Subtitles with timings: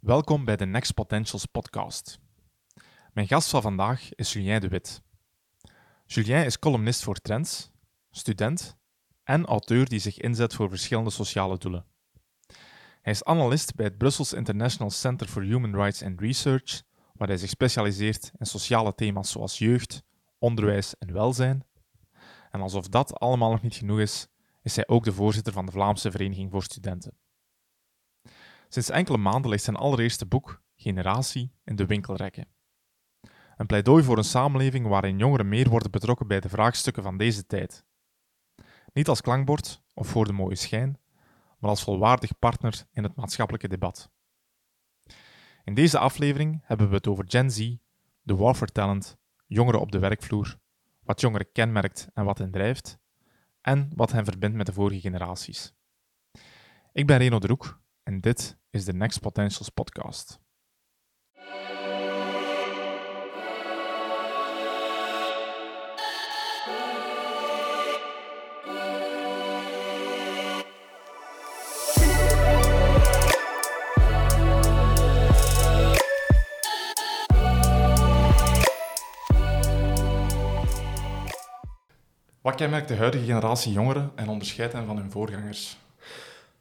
[0.00, 2.18] Welkom bij de Next Potentials podcast.
[3.12, 5.02] Mijn gast van vandaag is Julien de Wit.
[6.06, 7.70] Julien is columnist voor Trends,
[8.10, 8.76] student
[9.24, 11.84] en auteur die zich inzet voor verschillende sociale doelen.
[13.00, 17.36] Hij is analist bij het Brussels International Center for Human Rights and Research, waar hij
[17.36, 20.02] zich specialiseert in sociale thema's zoals jeugd,
[20.38, 21.66] onderwijs en welzijn.
[22.50, 24.28] En alsof dat allemaal nog niet genoeg is,
[24.62, 27.12] is hij ook de voorzitter van de Vlaamse Vereniging voor Studenten.
[28.68, 32.46] Sinds enkele maanden ligt zijn allereerste boek, Generatie, in de winkelrekken.
[33.56, 37.46] Een pleidooi voor een samenleving waarin jongeren meer worden betrokken bij de vraagstukken van deze
[37.46, 37.84] tijd.
[38.92, 40.98] Niet als klankbord of voor de mooie schijn,
[41.58, 44.10] maar als volwaardig partner in het maatschappelijke debat.
[45.64, 47.76] In deze aflevering hebben we het over Gen Z,
[48.22, 50.58] de war talent, jongeren op de werkvloer,
[51.00, 52.98] wat jongeren kenmerkt en wat hen drijft,
[53.60, 55.72] en wat hen verbindt met de vorige generaties.
[56.92, 57.46] Ik ben Reno de
[58.08, 60.40] en dit is de Next Potentials podcast.
[82.40, 85.87] Wat kenmerkt de huidige generatie jongeren en onderscheidt hen van hun voorgangers?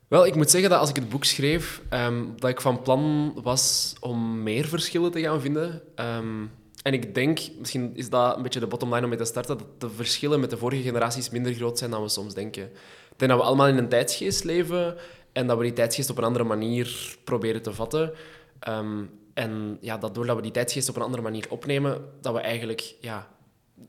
[0.08, 3.34] Wel, ik moet zeggen dat als ik het boek schreef, ehm, dat ik van plan
[3.44, 5.82] was om meer verschillen te gaan vinden.
[5.96, 6.46] Ehm,
[6.82, 9.58] en ik denk, misschien is dat een beetje de bottom line om mee te starten,
[9.58, 12.64] dat de verschillen met de vorige generaties minder groot zijn dan we soms denken.
[12.64, 14.96] Ik denk dat we allemaal in een tijdsgeest leven
[15.32, 18.14] en dat we die tijdsgeest op een andere manier proberen te vatten.
[18.60, 22.40] Ehm, en ja, dat doordat we die tijdsgeest op een andere manier opnemen, dat we
[22.40, 23.28] eigenlijk ja,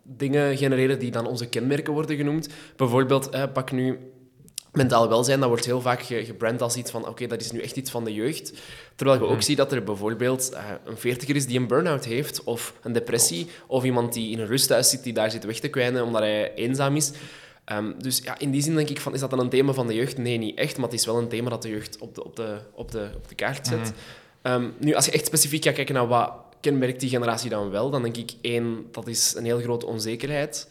[0.03, 2.49] dingen genereren die dan onze kenmerken worden genoemd.
[2.77, 3.99] Bijvoorbeeld, eh, pak nu
[4.73, 7.77] mentaal welzijn, dat wordt heel vaak gebrand als iets van oké, dat is nu echt
[7.77, 8.53] iets van de jeugd.
[8.95, 9.41] Terwijl je ook mhm.
[9.41, 13.49] ziet dat er bijvoorbeeld uh, een veertiger is die een burn-out heeft, of een depressie,
[13.67, 16.55] of iemand die in een rusthuis zit, die daar zit weg te kwijnen omdat hij
[16.55, 17.13] eenzaam is.
[17.65, 19.87] Ehm, dus ja, in die zin denk ik van, is dat dan een thema van
[19.87, 20.19] de jeugd?
[20.19, 22.37] Nee, niet echt, maar het is wel een thema dat de jeugd op de, op
[22.37, 23.79] de, op de, op de kaart zet.
[23.79, 23.93] Mhm.
[24.43, 27.91] Ehm, nu, als je echt specifiek gaat kijken naar wat kenmerkt die generatie dan wel,
[27.91, 30.69] dan denk ik één, dat is een heel grote onzekerheid.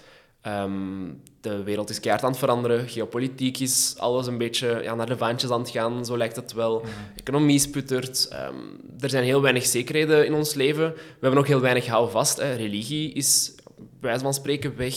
[0.47, 2.87] Ehm, de wereld is keihard aan het veranderen.
[2.87, 6.53] Geopolitiek is alles een beetje ja, naar de vaantjes aan het gaan, zo lijkt het
[6.53, 6.79] wel.
[6.79, 6.89] Mhm.
[7.15, 8.29] Economie sputtert.
[8.33, 10.93] Um, er zijn heel weinig zekerheden in ons leven.
[10.93, 12.37] We hebben ook heel weinig houvast.
[12.37, 12.53] Hè.
[12.53, 14.95] Religie is, bij wijze van spreken, weg.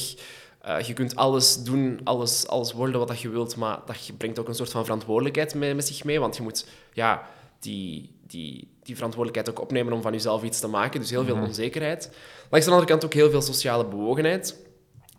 [0.66, 4.49] Uh, je kunt alles doen, alles, alles worden wat je wilt, maar dat brengt ook
[4.49, 6.21] een soort van verantwoordelijkheid mee, met zich mee.
[6.21, 7.27] Want je moet ja,
[7.60, 11.00] die, die, die verantwoordelijkheid ook opnemen om van jezelf iets te maken.
[11.00, 11.44] Dus heel veel mhm.
[11.44, 12.10] onzekerheid.
[12.50, 14.69] Langs de andere kant ook heel veel sociale bewogenheid.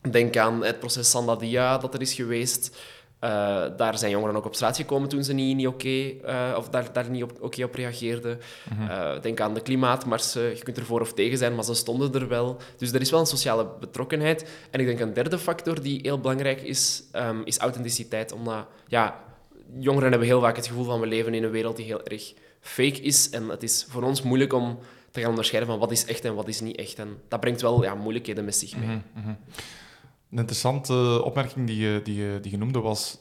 [0.09, 2.77] Denk aan het proces Sandadia dat er is geweest.
[3.23, 3.29] Uh,
[3.77, 6.93] daar zijn jongeren ook op straat gekomen toen ze niet, niet oké uh, of daar,
[6.93, 8.39] daar niet oké op reageerden.
[8.77, 8.89] Mm
[9.21, 10.41] denk aan de klimaatmarsen.
[10.41, 12.57] Je kunt er voor of tegen zijn, maar ze stonden er wel.
[12.77, 14.49] Dus er is wel een sociale betrokkenheid.
[14.71, 18.31] En ik denk een derde factor die heel belangrijk is, um, is authenticiteit.
[18.31, 19.19] Omdat ja,
[19.79, 22.33] jongeren hebben heel vaak het gevoel van we leven in een wereld die heel erg
[22.59, 23.29] fake is.
[23.29, 24.79] En het is voor ons moeilijk om
[25.11, 26.99] te gaan onderscheiden van wat is echt en wat is niet echt.
[26.99, 28.87] En dat brengt wel ja, moeilijkheden met zich mee.
[28.87, 29.37] Mm -hmm.
[30.31, 33.17] Een interessante opmerking die je, die je, die je noemde was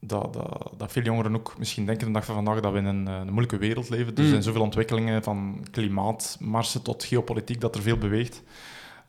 [0.00, 2.84] dat, dat, dat, veel jongeren ook misschien denken de dag van vandaag dat we in
[2.84, 4.14] een, een moeilijke wereld leven.
[4.14, 4.46] Dus er zijn mm.
[4.46, 8.42] zoveel ontwikkelingen van klimaatmarsen tot geopolitiek dat er veel beweegt.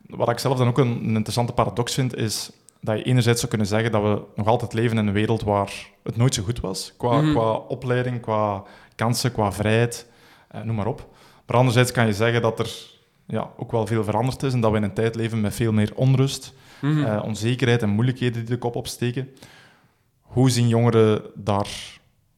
[0.06, 2.50] Wat ik zelf dan ook een, een interessante paradox vind, is
[2.80, 5.90] dat je enerzijds zou kunnen zeggen dat we nog altijd leven in een wereld waar
[6.02, 6.94] het nooit zo goed was.
[6.96, 7.32] Qua, mm.
[7.32, 8.62] qua opleiding, qua
[8.94, 10.06] kansen, qua vrijheid,
[10.48, 11.08] eh, noem maar op.
[11.46, 12.92] Maar anderzijds kan je zeggen dat er
[13.26, 15.72] ja, ook wel veel veranderd is en dat we in een tijd leven met veel
[15.72, 19.28] meer onrust, mm onzekerheid en moeilijkheden die de kop opsteken.
[20.20, 21.68] Hoe zien jongeren daar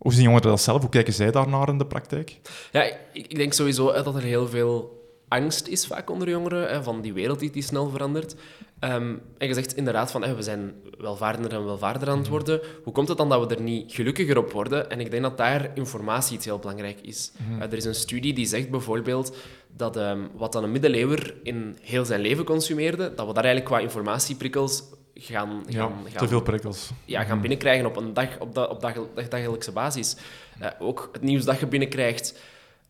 [0.07, 0.81] hoe zien jongeren dat zelf?
[0.81, 2.41] Hoe kijken zij daarnaar in de praktijk?
[2.73, 6.83] Ja, ik, ik denk sowieso dat er heel veel angst is vaak onder jongeren, hè,
[6.83, 8.35] van die wereld die, die snel verandert.
[8.81, 12.31] Um, en je zegt inderdaad van, we zijn welvaarder en welvaarder aan het mhm.
[12.31, 12.61] worden.
[12.85, 14.91] Hoe komt het dan dat we er niet gelukkiger op worden?
[14.91, 17.33] En ik denk dat daar informatie iets heel belangrijk is.
[17.37, 17.63] Mhm.
[17.63, 19.37] Eh, er is een studie die zegt bijvoorbeeld
[19.77, 23.75] dat ehm, wat dan een middeleeuwer in heel zijn leven consumeerde, dat we daar eigenlijk
[23.75, 24.83] qua informatieprikkels
[25.15, 25.63] gaan...
[25.69, 26.91] gaan, ja, te veel prikkels.
[27.05, 27.41] Ja, gaan mhm.
[27.41, 28.95] binnenkrijgen op een dag, op, da, op dag,
[29.29, 30.17] dagelijkse basis.
[30.63, 32.41] Uh, ook het nieuws dat je binnenkrijgt...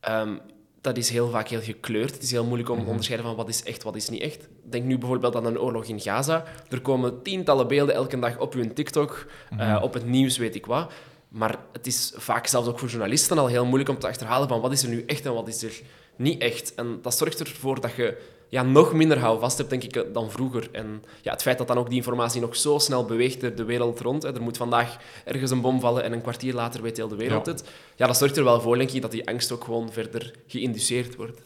[0.09, 0.41] Um,
[0.87, 2.15] dat is heel vaak heel gekleurd.
[2.15, 4.49] Het is heel moeilijk om te onderscheiden van wat is echt, wat is niet echt.
[4.63, 6.45] Denk nu bijvoorbeeld aan een oorlog in Gaza.
[6.69, 9.27] Er komen tientallen beelden elke dag op uw TikTok,
[9.59, 10.93] uh, op het nieuws, weet ik wat.
[11.29, 14.61] Maar het is vaak zelfs ook voor journalisten al heel moeilijk om te achterhalen van
[14.61, 15.81] wat is er nu echt en wat is er
[16.17, 16.75] niet echt.
[16.75, 18.19] En dat zorgt ervoor dat je
[18.49, 20.69] ja, nog minder houvast hebt, denk ik, dan vroeger.
[20.73, 23.65] En ja, het feit dat dan ook die informatie nog zo snel beweegt er de
[23.65, 24.23] wereld rond.
[24.23, 24.35] Hè.
[24.35, 27.47] Er moet vandaag ergens een bom vallen en een kwartier later weet heel de wereld
[27.47, 27.53] Ja.
[27.53, 27.65] het.
[27.97, 31.17] Ja, dat zorgt er wel voor, denk ik, dat die angst ook gewoon verder geïnduceerd
[31.17, 31.43] wordt.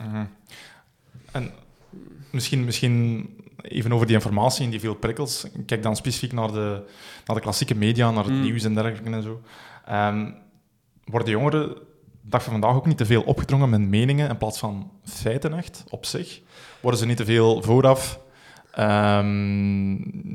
[1.33, 1.53] En
[2.31, 3.29] misschien, misschien
[3.63, 5.45] even over die informatie en die veel prikkels.
[5.45, 6.83] Ik Kijk dan specifiek naar de,
[7.27, 8.43] naar de klassieke media, naar het Mm.
[8.43, 9.41] nieuws en dergelijke en zo.
[9.87, 10.31] Ehm,
[11.05, 11.77] worden jongeren
[12.31, 15.85] dag van vandaag ook niet te veel opgedrongen met meningen in plaats van feiten echt
[15.89, 16.41] op zich?
[16.81, 18.21] Worden ze niet te veel vooraf
[18.71, 19.93] ehm,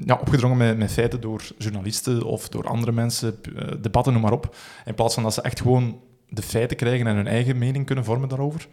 [0.08, 4.32] ja, opgedrongen met, met feiten door journalisten of door andere mensen, eh, debatten, noem maar
[4.32, 4.56] op,
[4.86, 6.00] in plaats van dat ze echt gewoon
[6.30, 8.68] de feiten krijgen en hun eigen mening kunnen vormen daarover?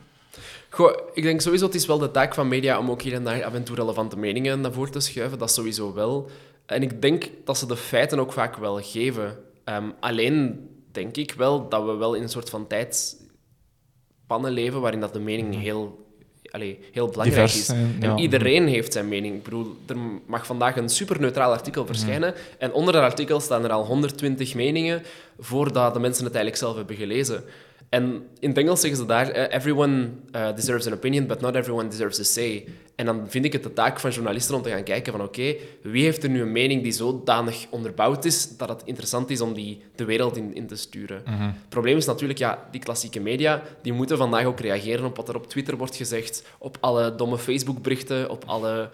[0.70, 3.24] Goh, ik denk sowieso, het is wel de taak van media om ook hier en
[3.24, 5.38] daar af en toe relevante meningen naar voren te schuiven.
[5.38, 6.30] Dat sowieso wel.
[6.66, 9.38] En ik denk dat ze de feiten ook vaak wel geven.
[9.64, 15.00] Ehm, alleen denk ik wel dat we wel in een soort van tijdspannen leven waarin
[15.00, 16.06] dat de mening heel,
[16.50, 17.68] allee, heel belangrijk Divers is.
[17.68, 18.16] En ja.
[18.16, 19.36] iedereen heeft zijn mening.
[19.36, 19.96] Ik bedoel, er
[20.26, 22.34] mag vandaag een superneutraal artikel verschijnen.
[22.58, 25.02] En onder dat artikel staan er al 120 meningen
[25.38, 27.44] voordat de mensen het eigenlijk zelf hebben gelezen.
[27.92, 31.54] En in het Engels zeggen ze daar: eh, Everyone eh, deserves an opinion, but not
[31.54, 32.64] everyone deserves a say.
[32.94, 35.54] En dan vind ik het de taak van journalisten om te gaan kijken van oké,
[35.82, 39.54] wie heeft er nu een mening die zodanig onderbouwd is dat het interessant is om
[39.54, 41.22] die de wereld in, in te sturen.
[41.24, 45.28] Het probleem is natuurlijk, ja, die klassieke media, die moeten vandaag ook reageren op wat
[45.28, 48.90] er op Twitter wordt gezegd, op alle domme Facebook-berichten, op alle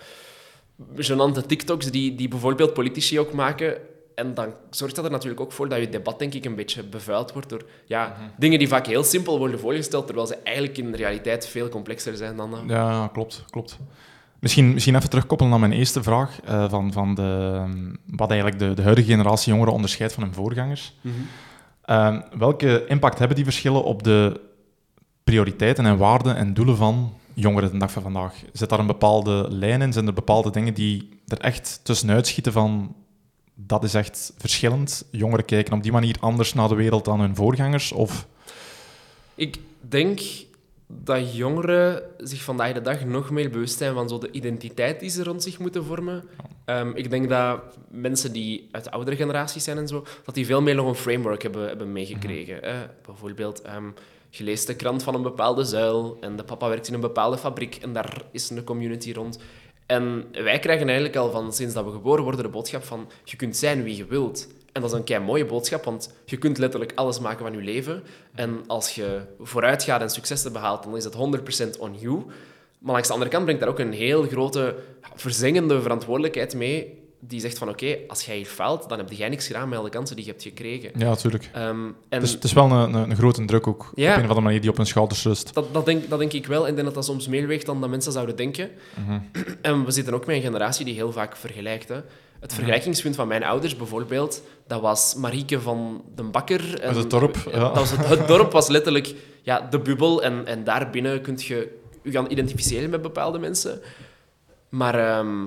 [0.97, 3.77] gênante TikToks die, die bijvoorbeeld politici ook maken.
[4.19, 6.83] En dan zorgt dat er natuurlijk ook voor dat je debat, denk ik, een beetje
[6.83, 10.91] bevuild wordt door ja, dingen die vaak heel simpel worden voorgesteld, terwijl ze eigenlijk in
[10.91, 12.61] de realiteit veel complexer zijn dan dat.
[12.67, 13.79] Ja, klopt, klopt.
[14.39, 17.63] Misschien, misschien even terugkoppelen naar mijn eerste vraag, eh, van, van de,
[18.07, 20.95] wat eigenlijk de, de huidige generatie jongeren onderscheidt van hun voorgangers.
[21.83, 24.41] Eh, welke impact hebben die verschillen op de
[25.25, 28.35] prioriteiten en waarden en doelen van jongeren de dag van vandaag?
[28.53, 29.93] Zit daar een bepaalde lijn in?
[29.93, 32.95] Zijn er bepaalde dingen die er echt tussenuit schieten van
[33.67, 35.05] dat is echt verschillend?
[35.11, 37.93] Jongeren kijken op die manier anders naar de wereld dan hun voorgangers?
[37.93, 38.27] Of...
[39.35, 40.21] Ik denk
[40.87, 45.11] dat jongeren zich vandaag de dag nog meer bewust zijn van zo de identiteit die
[45.11, 46.25] ze rond zich moeten vormen.
[46.65, 47.61] Ehm, ik denk dat
[47.91, 50.95] mensen die uit de oudere generaties zijn en zo, dat die veel meer nog een
[50.95, 52.59] framework hebben, hebben meegekregen.
[52.61, 52.87] hè.
[53.07, 53.91] Bijvoorbeeld, ehm,
[54.31, 57.39] je leest de krant van een bepaalde zuil en de papa werkt in een bepaalde
[57.39, 59.39] fabriek en daar is een community rond.
[59.89, 63.37] En wij krijgen eigenlijk al van sinds dat we geboren worden de boodschap van je
[63.37, 64.49] kunt zijn wie je wilt.
[64.73, 67.63] En dat is een kei mooie boodschap, want je kunt letterlijk alles maken van je
[67.63, 68.03] leven.
[68.35, 71.15] En als je vooruit gaat en successen behaalt, dan is het
[71.77, 72.23] 100% on you.
[72.79, 74.77] Maar langs de andere kant brengt daar ook een heel grote,
[75.15, 76.98] verzengende verantwoordelijkheid mee.
[77.21, 79.89] Die zegt van, oké, als jij hier faalt, dan heb jij niks gedaan met alle
[79.89, 80.91] kansen die je hebt gekregen.
[80.95, 81.51] Ja, natuurlijk.
[81.53, 84.11] Ehm, en Dus het is wel een, een, een grote druk ook, Ja.
[84.11, 85.55] op een of andere manier, die op hun schouders rust.
[85.55, 86.63] dat, dat, denk, dat denk ik wel.
[86.63, 88.71] En ik denk dat dat soms meer weegt dan dat mensen zouden denken.
[89.63, 91.89] En we zitten ook met een generatie die heel vaak vergelijkt.
[91.89, 92.01] Hè.
[92.41, 96.81] Het vergelijkingspunt van mijn ouders bijvoorbeeld, dat was Marieke van den Bakker.
[96.81, 97.59] En, het dorp, ja.
[97.59, 100.23] dat was het, het dorp was letterlijk ja, de bubbel.
[100.23, 103.81] En, en daarbinnen kun je je gaan identificeren met bepaalde mensen.
[104.69, 105.45] Maar ehm,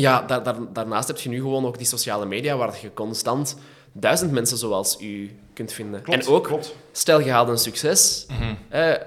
[0.00, 3.56] ja, daar, daar, daarnaast heb je nu gewoon ook die sociale media, waar je constant
[3.92, 6.04] duizend mensen zoals u kunt vinden.
[6.04, 6.74] en ook, klopt.
[6.92, 8.26] stel je haalt een succes...
[8.28, 8.54] Mhm.
[8.68, 9.00] eh, eh,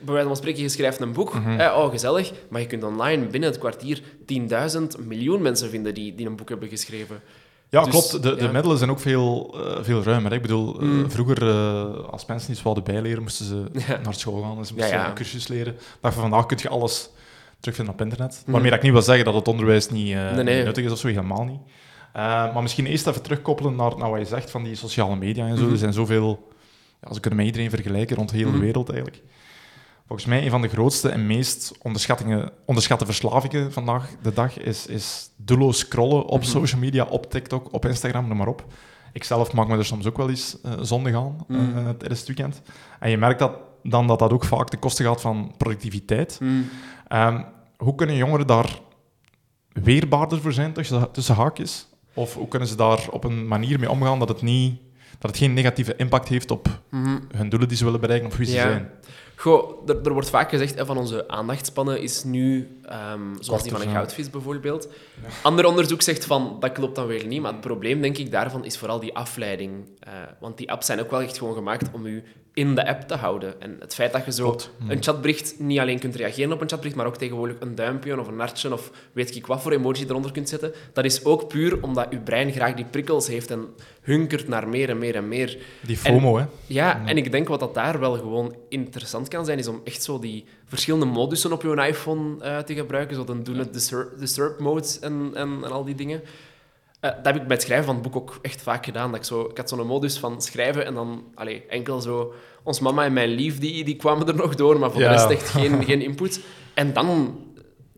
[0.00, 1.34] bij wijze van spreken, je schrijft een boek.
[1.34, 2.32] eh, oh, gezellig.
[2.48, 6.48] Maar je kunt online binnen het kwartier 10.000 miljoen mensen vinden die, die een boek
[6.48, 7.20] hebben geschreven.
[7.68, 8.22] Ja, Dus, klopt.
[8.22, 10.30] De, de middelen zijn ook veel, eh, veel ruimer.
[10.30, 10.36] hè.
[10.36, 11.10] Ik bedoel, eh, Mm.
[11.10, 14.00] vroeger, eh, als mensen iets wilden bijleren, moesten ze Ja.
[14.02, 14.56] naar school gaan.
[14.58, 15.08] Dus ze moesten Ja, ja.
[15.08, 15.76] een cursus leren.
[16.00, 17.08] Van vandaag kun je alles
[17.64, 18.40] terugvinden op internet.
[18.42, 18.50] Mhm.
[18.50, 20.56] Waarmee dat ik niet wil zeggen dat het onderwijs niet, eh, Nee, nee.
[20.56, 21.60] niet nuttig is of zo, helemaal niet.
[22.12, 22.22] Eh,
[22.54, 25.56] maar misschien eerst even terugkoppelen naar, naar wat je zegt van die sociale media en
[25.56, 25.62] zo.
[25.62, 25.72] Mhm.
[25.72, 26.52] Er zijn zoveel...
[27.02, 28.60] Ja, ze kunnen met iedereen vergelijken rond de hele Mhm.
[28.60, 29.22] wereld, eigenlijk.
[30.06, 31.72] Volgens mij een van de grootste en meest
[32.64, 37.84] onderschatte verslavingen vandaag de dag is, is doelloos scrollen op social media, op TikTok, op
[37.84, 38.64] Instagram, noem maar op.
[39.12, 41.44] Ik zelf maak me er soms ook wel eens eh, zondig aan
[41.98, 42.62] tijdens het weekend.
[43.00, 43.52] En je merkt dat,
[43.82, 46.40] dan dat dat ook vaak ten koste gaat van productiviteit.
[47.14, 47.42] Ehm,
[47.76, 48.78] hoe kunnen jongeren daar
[49.72, 51.86] weerbaarder voor zijn tussen, tussen haakjes?
[52.14, 54.80] Of hoe kunnen ze daar op een manier mee omgaan dat het, niet,
[55.18, 57.18] dat het geen negatieve impact heeft op Mhm.
[57.36, 58.62] hun doelen die ze willen bereiken of wie ze Ja.
[58.62, 58.90] zijn?
[59.36, 63.72] Goh, er, er wordt vaak gezegd, hè, van onze aandachtspannen is nu, ehm, zoals die
[63.72, 63.94] van een ja.
[63.94, 64.88] goudvis bijvoorbeeld.
[65.42, 68.64] Ander onderzoek zegt van, dat klopt dan weer niet, maar het probleem, denk ik, daarvan
[68.64, 69.88] is vooral die afleiding.
[69.98, 72.24] Eh, want die apps zijn ook wel echt gewoon gemaakt om u
[72.54, 73.60] in de app te houden.
[73.60, 74.70] En het feit dat je zo Klopt.
[74.78, 74.90] Mhm.
[74.90, 78.26] een chatbericht niet alleen kunt reageren op een chatbericht, maar ook tegenwoordig een duimpje of
[78.28, 81.82] een hartje of weet ik wat voor emoji eronder kunt zetten, dat is ook puur
[81.82, 83.66] omdat uw brein graag die prikkels heeft en
[84.00, 85.58] hunkert naar meer en meer en meer.
[85.80, 86.44] Die FOMO, hè?
[86.66, 90.02] Ja, en ik denk wat dat daar wel gewoon interessant kan zijn, is om echt
[90.02, 93.16] zo die verschillende modussen op je iPhone uh, te gebruiken.
[93.16, 96.20] Zo dan doen het disturb, disturb modes en, en, en, al die dingen.
[96.20, 99.10] Uh, dat heb ik bij het schrijven van het boek ook echt vaak gedaan.
[99.10, 102.34] Dat ik, zo, ik had zo'n modus van schrijven en dan allez, enkel zo...
[102.62, 105.30] Ons mama en mijn lief, die, die kwamen er nog door, maar voor de rest
[105.30, 106.40] echt geen, geen input.
[106.74, 107.38] En dan...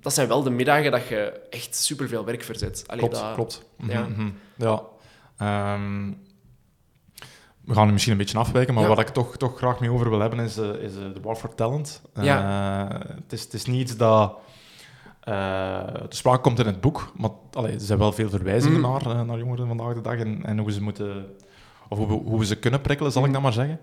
[0.01, 2.85] Dat zijn wel de middagen dat je echt superveel werk verzet.
[2.87, 3.63] Allee, klopt, dat, klopt.
[3.87, 4.03] Ja.
[4.03, 4.35] Mm -hmm.
[4.57, 4.83] ja.
[5.75, 6.26] Um,
[7.67, 10.11] we gaan nu misschien een beetje afwijken, maar wat ik toch, toch graag mee over
[10.11, 12.03] wil hebben is, uh, is uh, de War for Talent.
[12.21, 12.85] Ja.
[12.85, 14.35] Uh, het, is, het is niet iets dat
[15.25, 18.91] de sprake komt in het boek, maar allee, er zijn wel veel verwijzingen mm.
[18.91, 21.27] naar, naar jongeren vandaag de dag en, en hoe ze moeten,
[21.89, 23.35] of hoe, hoe we ze kunnen prikkelen, zal ik mm.
[23.35, 23.81] dat maar zeggen.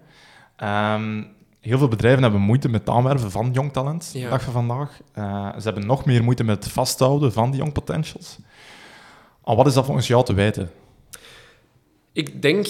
[1.03, 1.27] Um,
[1.59, 4.99] heel veel bedrijven hebben moeite met het aanwerven van jong talent, de dag van vandaag.
[5.57, 8.37] ze hebben nog meer moeite met het vasthouden van die young potentials.
[9.41, 10.71] Al wat is dat volgens jou te wijten?
[12.11, 12.67] Ik denk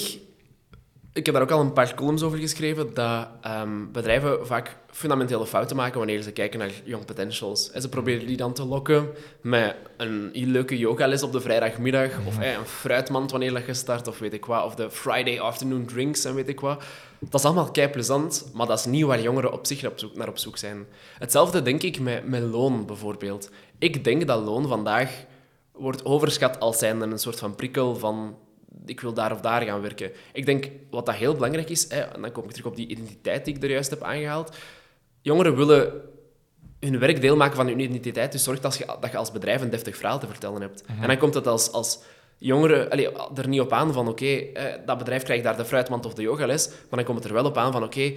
[1.14, 5.46] ik heb daar ook al een paar columns over geschreven, dat um, bedrijven vaak fundamentele
[5.46, 7.72] fouten maken wanneer ze kijken naar young potentials.
[7.72, 9.10] En ze proberen die dan te lokken
[9.42, 14.20] met een leuke yogales op de vrijdagmiddag, of hey, een fruitmand wanneer je start, of
[14.20, 16.84] weet ik wat, of de Friday afternoon drinks en weet ik wat.
[17.20, 20.16] Dat is allemaal kei plezant, maar dat is niet waar jongeren op zich op zoek,
[20.16, 20.86] naar op zoek zijn.
[21.20, 23.50] Hetzelfde denk ik met, met loon, bijvoorbeeld.
[23.80, 25.26] Ik denk dat loon vandaag
[25.72, 28.36] wordt overschat als zijnde een soort van prikkel van
[28.86, 30.12] ik wil daar of daar gaan werken.
[30.34, 32.88] Ik denk, wat dat heel belangrijk is, hè, en dan kom ik terug op die
[32.88, 34.56] identiteit die ik er juist heb aangehaald.
[35.22, 36.02] Jongeren willen
[36.80, 39.62] hun werk deel maken van hun identiteit, dus zorg dat je, dat je als bedrijf
[39.62, 40.84] een deftig verhaal te vertellen hebt.
[40.88, 41.02] Mhm.
[41.02, 42.00] En dan komt het als, als
[42.38, 44.42] jongeren allee, er niet op aan van, oké,
[44.86, 47.46] dat bedrijf krijgt daar de fruitmand of de yogales, maar dan komt het er wel
[47.46, 48.14] op aan van, oké,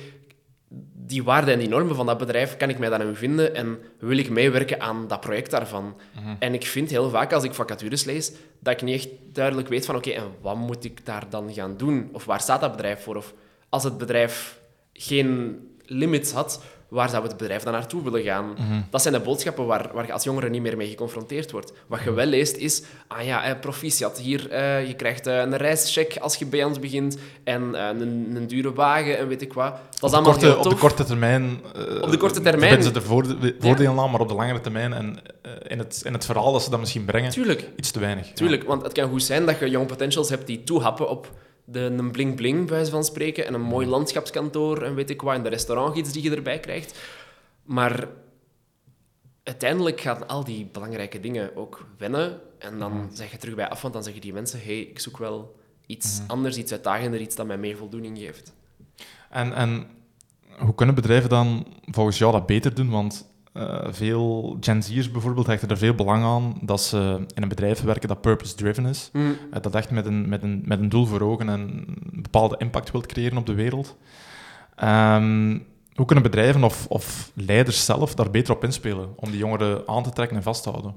[1.06, 4.18] die waarden en die normen van dat bedrijf, kan ik mij daarin vinden en wil
[4.18, 5.96] ik meewerken aan dat project daarvan?
[6.14, 6.34] Mhm.
[6.38, 9.86] En ik vind heel vaak als ik vacatures lees, dat ik niet echt duidelijk weet
[9.86, 12.08] van oké, en wat moet ik daar dan gaan doen?
[12.12, 13.16] Of waar staat dat bedrijf voor?
[13.16, 13.34] Of
[13.68, 14.58] als het bedrijf
[14.92, 16.62] geen limits had,
[16.96, 18.52] waar zou het bedrijf dan naartoe willen gaan?
[18.52, 18.80] Mhm.
[18.90, 21.72] Dat zijn de boodschappen waar, waar je als jongere niet meer mee geconfronteerd wordt.
[21.86, 25.56] Wat je wel leest is, ah ja, eh, proficiat, hier, eh, je krijgt eh, een
[25.56, 29.52] reischeck als je bij ons begint en eh, een, een, dure wagen en weet ik
[29.52, 29.72] wat.
[30.00, 30.64] Dat is allemaal korte, heel tof.
[30.64, 31.60] Op de korte termijn...
[31.76, 32.82] Uh, op de korte termijn...
[32.82, 36.24] ze er voordelen aan, maar op de langere termijn en uh, in, het, in het
[36.24, 37.68] verhaal dat ze dat misschien brengen, Tuurlijk.
[37.76, 38.32] iets te weinig.
[38.32, 41.30] Tuurlijk, want het kan goed zijn dat je young potentials hebt die toehappen op
[41.66, 45.42] de, een bling-bling, bij van spreken, en een mooi landschapskantoor en weet ik wat, en
[45.42, 46.98] de restaurantgids die je erbij krijgt.
[47.62, 48.08] Maar
[49.42, 52.40] uiteindelijk gaan al die belangrijke dingen ook wennen.
[52.58, 53.08] En dan mm.
[53.12, 55.56] zeg je terug bij af, want dan zeggen die mensen, hey, ik zoek wel
[55.86, 58.52] iets anders, iets uitdagender, iets dat mij meer voldoening geeft.
[59.30, 59.86] En, en
[60.58, 62.90] hoe kunnen bedrijven dan volgens jou dat beter doen?
[62.90, 67.48] Want uh, veel Gen Z'ers bijvoorbeeld hechten er veel belang aan dat ze in een
[67.48, 69.10] bedrijf werken dat purpose-driven is.
[69.12, 69.26] Mm.
[69.26, 72.56] Uh, dat echt met een, met, een, met een doel voor ogen en een bepaalde
[72.58, 73.96] impact wilt creëren op de wereld.
[74.84, 79.82] Um, hoe kunnen bedrijven of, of leiders zelf daar beter op inspelen om die jongeren
[79.88, 80.94] aan te trekken en vast te houden?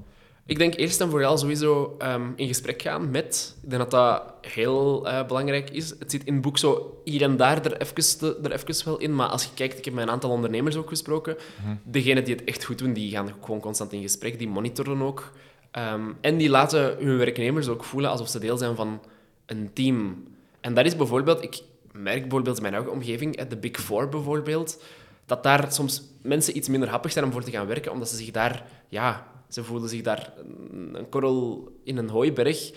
[0.50, 3.56] Ik denk eerst en vooral sowieso um, in gesprek gaan met.
[3.62, 5.90] Ik denk dat dat heel uh, belangrijk is.
[5.98, 9.14] Het zit in het boek zo hier en daar er even, er even wel in.
[9.14, 11.36] Maar als je kijkt, ik heb met een aantal ondernemers ook gesproken.
[11.64, 14.38] Mm Degenen die het echt goed doen, die gaan gewoon constant in gesprek.
[14.38, 15.32] Die monitoren ook.
[15.78, 19.00] Um, en die laten hun werknemers ook voelen alsof ze deel zijn van
[19.46, 20.24] een team.
[20.60, 21.42] En dat is bijvoorbeeld...
[21.42, 21.60] Ik
[21.92, 24.82] merk bijvoorbeeld in mijn eigen omgeving, de Big Four bijvoorbeeld,
[25.26, 28.16] dat daar soms mensen iets minder happig zijn om voor te gaan werken, omdat ze
[28.16, 28.64] zich daar...
[28.88, 30.32] Ja, ze voelen zich daar
[30.72, 32.72] een korrel in een hooiberg.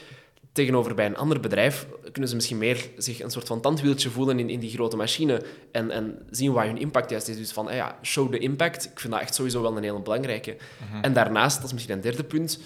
[0.52, 4.40] Tegenover bij een ander bedrijf kunnen ze misschien meer zich een soort van tandwieltje voelen
[4.40, 7.38] in, in die grote machine en, en zien waar hun impact juist is.
[7.38, 8.86] Dus van, ah ja, show the impact.
[8.86, 10.58] Ik vind dat echt sowieso wel een hele belangrijke.
[10.90, 11.04] Mhm.
[11.04, 12.60] En daarnaast, dat is misschien een derde punt,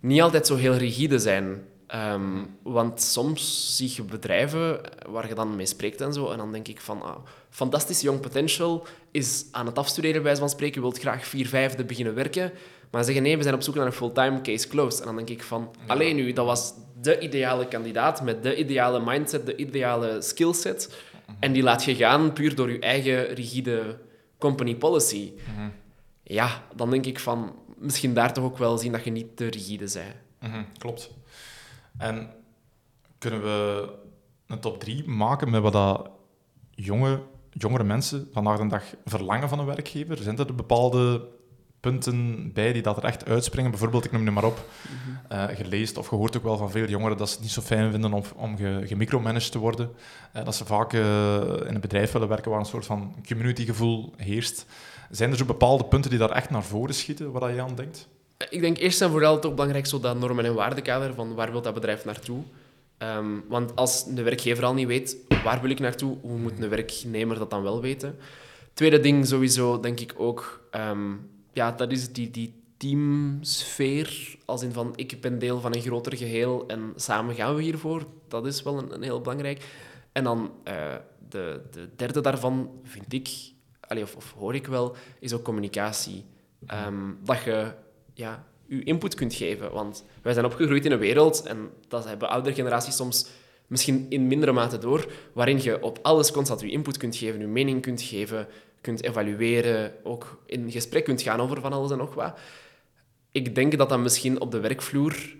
[0.00, 1.62] niet altijd zo heel rigide zijn.
[1.94, 6.52] Um, want soms zie je bedrijven waar je dan mee spreekt en zo, en dan
[6.52, 7.16] denk ik van, ah,
[7.50, 11.84] fantastisch young potential is aan het afstuderen, bij van spreken, je wilt graag vier vijfde
[11.84, 12.52] beginnen werken,
[12.90, 15.00] maar zeggen nee, we zijn op zoek naar een fulltime case closed.
[15.00, 19.00] En dan denk ik van, alleen nu, dat was de ideale kandidaat met de ideale
[19.04, 21.02] mindset, de ideale skillset.
[21.40, 23.98] En die laat je gaan puur door je eigen rigide
[24.38, 25.32] company policy.
[25.54, 25.68] Mhm.
[26.22, 29.46] Ja, dan denk ik van, misschien daar toch ook wel zien dat je niet te
[29.46, 30.52] rigide bent.
[30.52, 31.10] Mhm, klopt.
[31.98, 32.30] En
[33.18, 33.88] kunnen we
[34.46, 36.10] een top 3 maken met wat dat
[36.70, 40.16] jonge, jongere mensen vandaag de dag verlangen van een werkgever?
[40.16, 41.28] Zijn er bepaalde
[41.84, 43.70] punten bij die dat er echt uitspringen.
[43.70, 44.68] Bijvoorbeeld, ik noem het maar op,
[45.32, 47.90] uh, gelezen of gehoord ook wel van veel jongeren dat ze het niet zo fijn
[47.90, 49.90] vinden om, om gemicromanaged te worden.
[50.36, 51.00] Uh, dat ze vaak uh,
[51.42, 54.66] in een bedrijf willen werken waar een soort van communitygevoel heerst.
[55.10, 58.08] Zijn er zo bepaalde punten die daar echt naar voren schieten, waar je aan denkt?
[58.50, 61.62] Ik denk eerst en vooral toch belangrijk zo dat normen- en waardekader van waar wil
[61.62, 62.42] dat bedrijf naartoe.
[62.98, 66.68] Um, want als de werkgever al niet weet waar wil ik naartoe, hoe moet een
[66.68, 68.16] werknemer dat dan wel weten?
[68.74, 71.12] Tweede ding sowieso, denk ik ook, ehm,
[71.54, 74.36] ja, dat is die, die teamsfeer.
[74.44, 78.06] Als in van, ik ben deel van een groter geheel en samen gaan we hiervoor.
[78.28, 79.64] Dat is wel een, een heel belangrijk.
[80.12, 80.94] En dan uh,
[81.28, 83.28] de, de derde daarvan, vind ik,
[83.80, 86.24] allee, of, of hoor ik wel, is ook communicatie.
[86.66, 87.72] Ehm, dat je
[88.14, 89.72] ja, je input kunt geven.
[89.72, 93.26] Want wij zijn opgegroeid in een wereld, en dat hebben oudere generaties soms
[93.66, 97.46] misschien in mindere mate door, waarin je op alles constant je input kunt geven, je
[97.46, 98.48] mening kunt geven,
[98.84, 102.38] kunt evalueren, ook in gesprek kunt gaan over van alles en nog wat.
[103.32, 105.36] Ik denk dat dat misschien op de werkvloer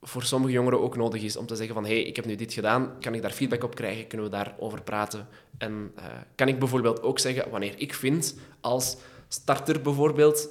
[0.00, 2.34] voor sommige jongeren ook nodig is om te zeggen van hé, hey, ik heb nu
[2.34, 5.28] dit gedaan, kan ik daar feedback op krijgen, kunnen we daarover praten?
[5.58, 6.04] En uh,
[6.34, 8.96] kan ik bijvoorbeeld ook zeggen wanneer ik vind als
[9.28, 10.48] starter bijvoorbeeld,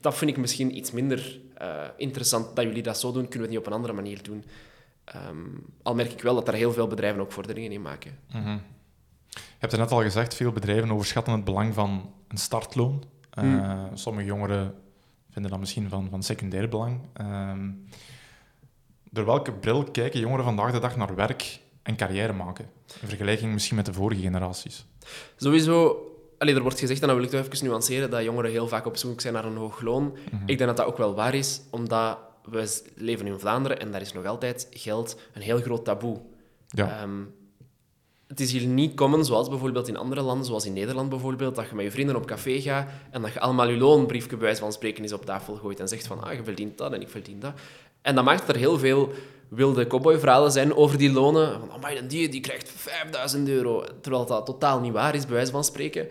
[0.00, 3.44] dat vind ik misschien iets minder uh, interessant dat jullie dat zo doen, kunnen we
[3.44, 4.44] het niet op een andere manier doen.
[5.28, 8.18] Um, al merk ik wel dat er heel veel bedrijven ook vorderingen in maken.
[8.28, 8.62] -hmm.
[9.32, 13.04] Je hebt het net al gezegd, veel bedrijven overschatten het belang van een startloon.
[13.38, 14.74] Uh, Sommige jongeren
[15.30, 17.00] vinden dat misschien van, van secundair belang.
[17.20, 17.88] Um,
[19.10, 22.64] door welke bril kijken jongeren vandaag de dag naar werk en carrière maken?
[23.00, 24.86] In vergelijking misschien met de vorige generaties.
[25.36, 26.06] Sowieso,
[26.38, 28.86] allee, er wordt gezegd, en dat wil ik toch even nuanceren, dat jongeren heel vaak
[28.86, 30.02] op zoek zijn naar een hoog loon.
[30.02, 30.40] Mm -hmm.
[30.46, 34.00] Ik denk dat dat ook wel waar is, omdat we leven in Vlaanderen en daar
[34.00, 36.20] is nog altijd geld een heel groot taboe.
[36.68, 37.02] Ja.
[37.02, 37.34] Um,
[38.32, 41.68] het is hier niet common, zoals bijvoorbeeld in andere landen, zoals in Nederland bijvoorbeeld, dat
[41.68, 44.60] je met je vrienden op café gaat en dat je allemaal je loonbriefje bij wijze
[44.60, 47.08] van spreken is op tafel gooit en zegt van ah, je verdient dat en ik
[47.08, 47.52] verdien dat.
[48.02, 49.12] En dat maakt er heel veel
[49.48, 51.60] wilde cowboyverhalen zijn over die lonen.
[51.60, 53.84] Van, oh, die, die krijgt 5000 euro.
[54.00, 56.08] Terwijl dat totaal niet waar is, bij wijze van spreken.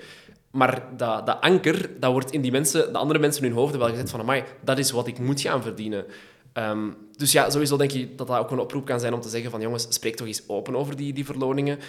[0.51, 3.79] Maar dat, dat anker, dat wordt in die mensen, de andere mensen in hun hoofden
[3.79, 6.05] wel gezet van amai, dat is wat ik moet gaan verdienen.
[6.53, 9.29] Um, dus ja, sowieso denk ik dat dat ook een oproep kan zijn om te
[9.29, 11.77] zeggen van jongens, spreek toch eens open over die, die verloningen.
[11.77, 11.81] Uh,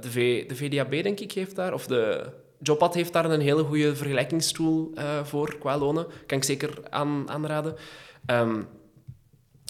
[0.00, 3.62] de, v, de VDAB, denk ik, heeft daar, of de Jobpad heeft daar een hele
[3.62, 6.06] goede vergelijkingstool uh, voor qua lonen.
[6.26, 7.74] Kan ik zeker aan, aanraden.
[8.26, 8.66] Um,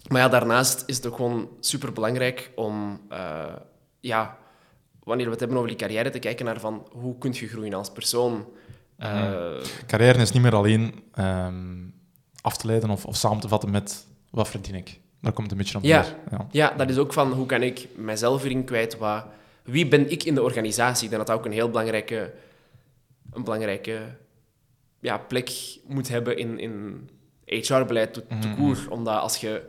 [0.09, 3.45] maar ja, daarnaast is het ook gewoon superbelangrijk om, uh,
[4.01, 4.39] ja,
[5.05, 7.75] wanneer we het hebben over die carrière, te kijken naar van hoe kun je groeien
[7.75, 8.47] als persoon.
[8.99, 9.53] Uh,
[9.87, 11.95] carrière is niet meer alleen um,
[12.41, 15.01] af te leiden of, of, samen te vatten met wat verdien ik.
[15.21, 16.47] Daar komt een beetje op ja, ja.
[16.51, 18.99] ja, dat is ook van hoe kan ik mijzelf erin kwijt.
[18.99, 19.25] Wat,
[19.63, 21.05] wie ben ik in de organisatie?
[21.05, 22.33] Ik denk dat dat ook een heel belangrijke,
[23.33, 24.17] een belangrijke
[25.01, 25.51] ja, plek
[25.87, 27.09] moet hebben in, in
[27.45, 28.87] HR-beleid te, te koer.
[28.89, 29.63] Omdat als je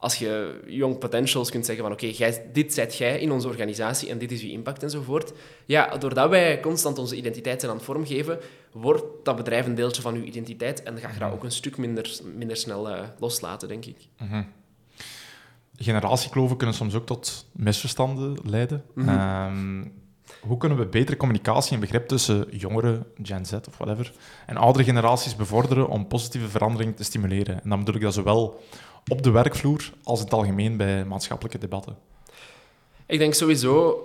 [0.00, 4.08] als je young potentials kunt zeggen van oké, okay, dit zet jij in onze organisatie
[4.08, 5.32] en dit is je impact enzovoort.
[5.66, 8.38] Ja, doordat wij constant onze identiteit zijn aan het vormgeven,
[8.72, 11.50] wordt dat bedrijf een deeltje van uw identiteit en dan ga je dat ook een
[11.50, 14.08] stuk minder, minder snel uh, loslaten, denk ik.
[14.18, 14.46] Mm -hmm.
[15.76, 18.84] Generatiekloven kunnen soms ook tot misverstanden leiden.
[18.94, 19.58] Mm -hmm.
[19.58, 19.92] um,
[20.40, 24.12] hoe kunnen we betere communicatie en begrip tussen jongeren, Gen Z of whatever,
[24.46, 27.62] en oudere generaties bevorderen om positieve verandering te stimuleren?
[27.62, 28.62] En dan bedoel ik dat zowel
[29.08, 31.96] op de werkvloer als in het algemeen bij maatschappelijke debatten?
[33.06, 34.04] Ik denk sowieso,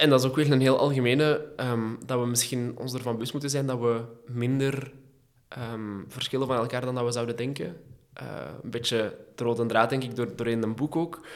[0.00, 3.32] en dat is ook weer een heel algemene, um, dat we misschien ons ervan bewust
[3.32, 4.92] moeten zijn dat we minder
[5.72, 7.76] um, verschillen van elkaar dan dat we zouden denken.
[8.22, 8.28] Uh,
[8.62, 11.26] een beetje de rode draad, denk ik, door, door in een boek ook,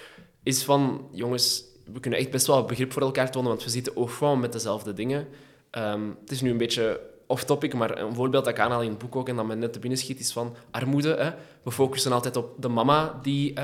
[0.43, 3.97] is van, jongens, we kunnen echt best wel begrip voor elkaar tonen, want we zitten
[3.97, 5.27] ook met dezelfde dingen.
[5.71, 8.99] Um, het is nu een beetje off-topic, maar een voorbeeld dat ik aanhaal in het
[8.99, 11.15] boek ook en dat me net te binnen schiet, is van armoede.
[11.15, 11.31] Hè.
[11.63, 13.61] We focussen altijd op de mama die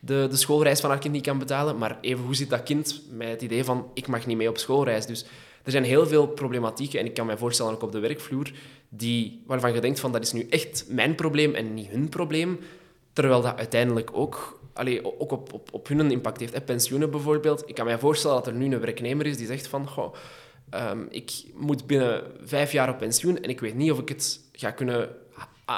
[0.00, 3.02] de, de schoolreis van haar kind niet kan betalen, maar even hoe zit dat kind
[3.10, 5.06] met het idee van ik mag niet mee op schoolreis?
[5.06, 5.24] Dus
[5.62, 8.50] er zijn heel veel problematieken en ik kan me voorstellen ook op de werkvloer
[8.88, 12.58] die, waarvan je denkt van dat is nu echt mijn probleem en niet hun probleem,
[13.12, 16.52] terwijl dat uiteindelijk ook allee, ook op, op, op hun impact heeft.
[16.52, 16.60] Hè.
[16.60, 17.62] Pensioenen bijvoorbeeld.
[17.66, 19.88] Ik kan me voorstellen dat er nu een werknemer is die zegt van...
[19.88, 20.14] Goh,
[20.74, 24.40] um, ik moet binnen vijf jaar op pensioen en ik weet niet of ik het
[24.52, 25.08] ga kunnen,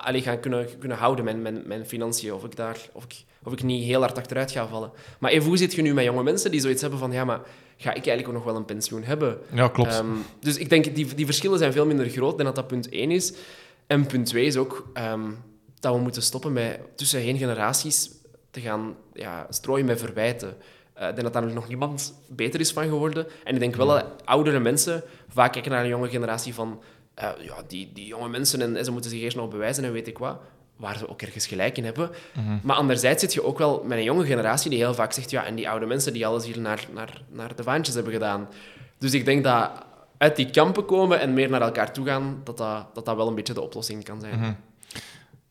[0.01, 2.33] allee, ga kunnen, kunnen houden, mijn, mijn, mijn financiën.
[2.33, 4.91] Of ik, daar, of, ik, of ik niet heel hard achteruit ga vallen.
[5.19, 7.13] Maar even, hoe zit je nu met jonge mensen die zoiets hebben van...
[7.13, 7.41] Ja, maar
[7.77, 9.39] ga ik eigenlijk ook nog wel een pensioen hebben?
[9.53, 9.99] Ja, klopt.
[9.99, 12.89] Um, dus ik denk, die, die verschillen zijn veel minder groot dan dat dat punt
[12.89, 13.33] één is.
[13.87, 15.39] En punt twee is ook um,
[15.81, 18.11] dat we moeten stoppen met tussenheen generaties
[18.51, 20.57] te gaan ja, strooien met verwijten.
[20.99, 23.27] Uh, ik denk dat daar nog niemand beter is van geworden.
[23.45, 26.83] En ik denk wel dat oudere mensen vaak kijken naar een jonge generatie van...
[27.19, 30.07] Uh, ja, die, die jonge mensen, en, ze moeten zich eerst nog bewijzen en weet
[30.07, 30.39] ik wat.
[30.77, 32.11] Waar ze ook ergens gelijk in hebben.
[32.35, 32.61] Mm -hmm.
[32.63, 35.31] Maar anderzijds zit je ook wel met een jonge generatie die heel vaak zegt...
[35.31, 38.49] Ja, en die oude mensen die alles hier naar, naar, naar de vaantjes hebben gedaan.
[38.99, 39.71] Dus ik denk dat
[40.17, 43.29] uit die kampen komen en meer naar elkaar toe gaan, dat dat, dat, dat wel
[43.29, 44.37] een beetje de oplossing kan zijn.
[44.37, 44.57] Mm -hmm.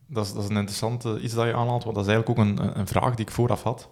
[0.07, 2.45] Dat is, dat is een interessante iets dat je aanhaalt, want dat is eigenlijk ook
[2.45, 3.89] een, een vraag die ik vooraf had.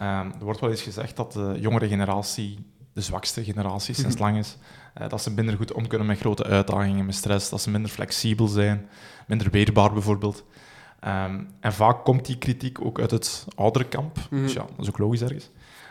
[0.00, 4.38] Um, er wordt wel eens gezegd dat de jongere generatie de zwakste generatie sinds lang
[4.38, 4.56] is.
[4.94, 7.48] Eh, dat ze minder goed om kunnen met grote uitdagingen, met stress.
[7.48, 8.88] Dat ze minder flexibel zijn,
[9.26, 10.44] minder weerbaar bijvoorbeeld.
[11.00, 14.18] Ehm, en vaak komt die kritiek ook uit het oudere kamp.
[14.30, 14.42] Mhm.
[14.42, 15.50] Dus ja, dat is ook logisch ergens.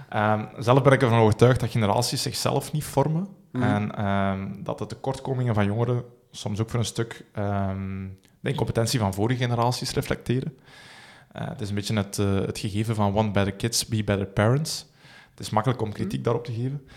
[0.09, 3.27] Ehm, zelf ben ik ervan overtuigd dat generaties zichzelf niet vormen.
[3.51, 3.63] Mhm.
[3.63, 7.25] En ehm, dat de tekortkomingen van jongeren soms ook voor een stuk
[8.41, 10.57] de incompetentie van vorige generaties reflecteren.
[11.31, 14.25] Eh, het is een beetje het, eh, het gegeven van one better kids, be better
[14.25, 14.85] parents.
[15.29, 16.87] Het is makkelijk om kritiek daarop te geven.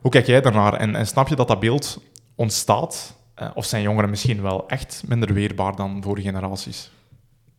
[0.00, 0.74] Hoe kijk jij daarnaar?
[0.74, 2.00] En, en snap je dat dat beeld
[2.34, 3.16] ontstaat?
[3.34, 6.90] Eh, of zijn jongeren misschien wel echt minder weerbaar dan vorige generaties?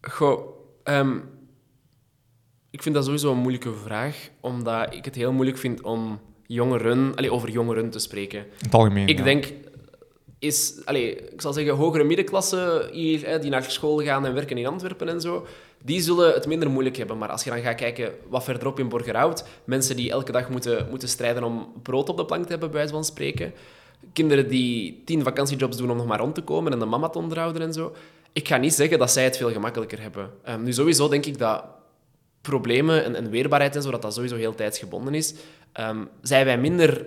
[0.02, 0.41] Goh,
[0.84, 1.17] ehm,
[2.69, 7.15] ik vind dat sowieso een moeilijke vraag, omdat ik het heel moeilijk vind om jongeren,
[7.15, 8.39] allee, over jongeren te spreken.
[8.39, 9.08] In het algemeen.
[9.08, 9.23] Ik ja.
[9.23, 9.54] denk,
[10.39, 14.58] is, allee, ik zal zeggen, hogere middenklasse hier, hè, die naar school gaan en werken
[14.58, 15.45] in Antwerpen en zo,
[15.84, 17.18] die zullen het minder moeilijk hebben.
[17.18, 20.88] Maar als je dan gaat kijken wat verderop in Borgerhout, mensen die elke dag moeten,
[20.89, 23.54] moeten strijden om brood op de plank te hebben, bij wijze van spreken,
[24.13, 27.20] kinderen die tien vakantiejobs doen om nog maar rond te komen en de mama te
[27.20, 27.96] onderhouden en zo.
[28.34, 30.32] Ik ga niet zeggen dat zij het veel gemakkelijker hebben.
[30.44, 31.63] Ehm, nu, sowieso denk ik dat
[32.42, 35.34] problemen en, weerbaarheid en zo, dat dat sowieso heel tijdsgebonden is.
[35.72, 37.06] Ehm, zijn wij minder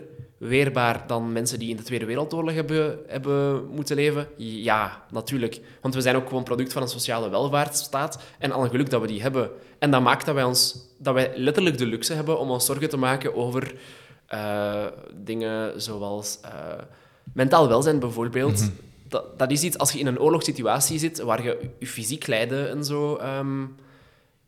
[0.49, 4.29] weerbaar dan mensen die in de Tweede Wereldoorlog hebben, hebben moeten leven?
[4.37, 5.61] Ja, natuurlijk.
[5.81, 9.01] Want we zijn ook gewoon product van een sociale welvaartsstaat en al een geluk dat
[9.01, 9.51] we die hebben.
[9.79, 12.89] En dat maakt dat wij, ons, dat wij letterlijk de luxe hebben om ons zorgen
[12.89, 13.75] te maken over
[14.27, 16.51] eh, dingen zoals eh,
[17.33, 18.71] mentaal welzijn bijvoorbeeld.
[19.09, 22.71] dat, dat is iets, als je in een oorlogssituatie zit waar je je fysiek lijden
[22.71, 23.21] en zo...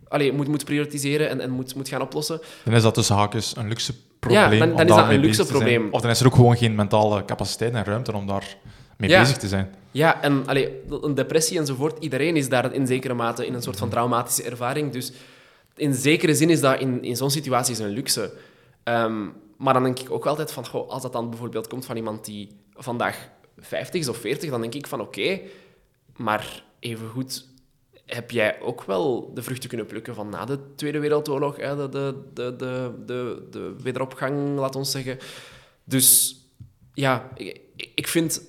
[0.08, 2.40] allee, moet, moet prioritiseren en, en moet, moet gaan oplossen.
[2.64, 3.94] Dan is dat tussen haakjes een luxe
[4.26, 4.52] probleem.
[4.52, 5.88] Ja, dan- dan is dat een luxe probleem.
[5.90, 8.56] Of dan is er ook gewoon geen mentale capaciteit en ruimte om daar
[8.96, 9.20] mee Ja.
[9.20, 9.74] bezig te zijn.
[9.90, 10.68] Ja, en allee,
[11.00, 14.92] een depressie enzovoort, iedereen is daar in zekere mate in een soort van traumatische ervaring.
[14.92, 15.12] Dus
[15.76, 18.32] in zekere zin is dat in, in zo'n situatie een luxe.
[18.82, 19.22] Ehm,
[19.56, 22.24] maar dan denk ik ook altijd van, goh, als dat dan bijvoorbeeld komt van iemand
[22.24, 25.40] die vandaag 50 is of 40, dan denk ik van oké,
[26.16, 27.46] maar evengoed
[28.06, 31.88] heb jij ook wel de vruchten kunnen plukken van na de Tweede Wereldoorlog, hè, de,
[31.88, 35.18] de, de, de, de, de wederopgang, laat ons zeggen.
[35.84, 36.38] Dus
[36.94, 37.60] ja, ik,
[37.94, 38.42] ik vind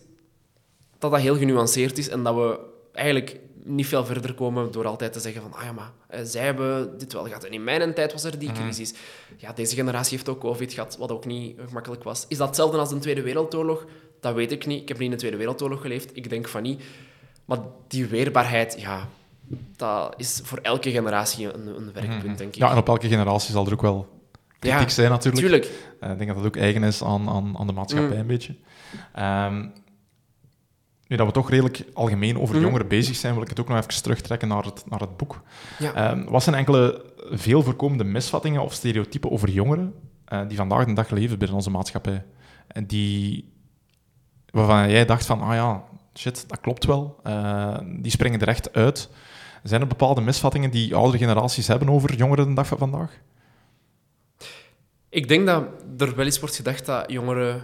[0.99, 2.59] dat dat heel genuanceerd is en dat we
[2.91, 6.45] eigenlijk niet veel verder komen door altijd te zeggen van ah ja, maar eh, zij
[6.45, 7.43] hebben dit wel gehad.
[7.43, 8.93] En in mijn tijd was er die crisis.
[9.37, 12.25] Ja, deze generatie heeft ook COVID gehad, wat ook niet gemakkelijk was.
[12.27, 13.85] Is dat hetzelfde als de Tweede Wereldoorlog?
[14.19, 14.81] Dat weet ik niet.
[14.81, 16.09] Ik heb niet in de Tweede Wereldoorlog geleefd.
[16.13, 16.83] Ik denk van niet.
[17.45, 19.09] Maar die weerbaarheid, ja,
[19.75, 22.55] dat is voor elke generatie een, een werkpunt, denk ik.
[22.55, 24.07] Ja, en op elke generatie zal er ook wel
[24.59, 25.41] kritiek Ja, zijn natuurlijk.
[25.41, 25.71] Tuurlijk.
[25.99, 28.19] Eh, ik denk dat dat ook eigen is aan, aan, aan de maatschappij Mm.
[28.21, 28.55] een beetje.
[29.13, 29.65] Ehm,
[31.07, 32.63] nu dat we toch redelijk algemeen over Mhm.
[32.63, 35.41] jongeren bezig zijn, wil ik het ook nog even terugtrekken naar het, naar het boek.
[35.79, 35.93] Ja.
[35.93, 39.93] Ehm, wat zijn enkele veel voorkomende misvattingen of stereotypen over jongeren
[40.25, 42.25] eh, die vandaag de dag leven binnen onze maatschappij?
[42.67, 43.51] En die,
[44.49, 45.83] waarvan jij dacht van, ah ja,
[46.17, 47.19] shit, dat klopt wel.
[47.23, 49.09] Eh, die springen er echt uit.
[49.65, 53.19] Zijn er bepaalde misvattingen die oudere generaties hebben over jongeren de dag van vandaag?
[55.09, 55.63] Ik denk dat
[55.97, 57.63] er wel eens wordt gedacht dat jongeren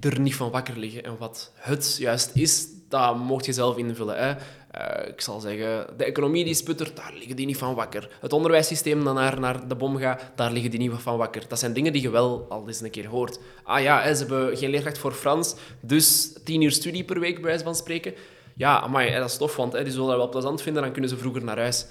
[0.00, 1.04] er niet van wakker liggen.
[1.04, 4.16] En wat het juist is, dat mocht je zelf invullen.
[4.16, 4.34] Hè.
[4.70, 8.16] Eh, ik zal zeggen, de economie die sputtert, daar liggen die niet van wakker.
[8.20, 11.44] Het onderwijssysteem dat naar, naar de bom gaat, daar liggen die niet van wakker.
[11.48, 13.38] Dat zijn dingen die je wel al eens een keer hoort.
[13.62, 17.44] Ah ja, ze hebben geen leerkracht voor Frans, dus tien uur studie per week, bij
[17.44, 18.14] wijze van spreken.
[18.58, 21.10] Ja, maar dat is tof, want hè, die zullen dat wel plezant vinden, dan kunnen
[21.10, 21.86] ze vroeger naar huis.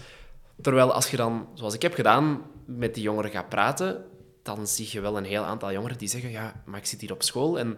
[0.62, 4.06] Terwijl als je dan, zoals ik heb gedaan, met die jongeren gaat praten,
[4.44, 7.12] dan zie je wel een heel aantal jongeren die zeggen, ja, maar ik zit hier
[7.12, 7.78] op school en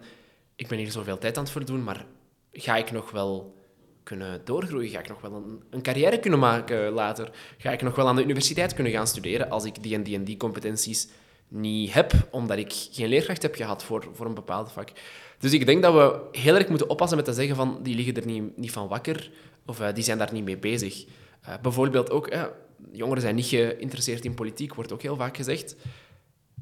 [0.56, 2.06] ik ben hier zoveel tijd aan het verdoen, maar
[2.52, 3.56] ga ik nog wel
[4.04, 4.90] kunnen doorgroeien?
[4.90, 7.32] Ga ik nog wel een, een carrière kunnen maken later?
[7.58, 10.16] Ga ik nog wel aan de universiteit kunnen gaan studeren als ik die en die
[10.16, 11.10] en die competenties
[11.50, 14.90] niet heb, omdat ik geen leerkracht heb gehad voor, voor een bepaald vak?
[15.40, 18.16] Dus ik denk dat we heel erg moeten oppassen met te zeggen van, die liggen
[18.16, 19.32] er niet, niet van wakker,
[19.66, 21.06] of eh, die zijn daar niet mee bezig.
[21.42, 22.44] Eh, bijvoorbeeld ook, eh,
[22.92, 25.76] jongeren zijn niet geïnteresseerd in politiek, wordt ook heel vaak gezegd.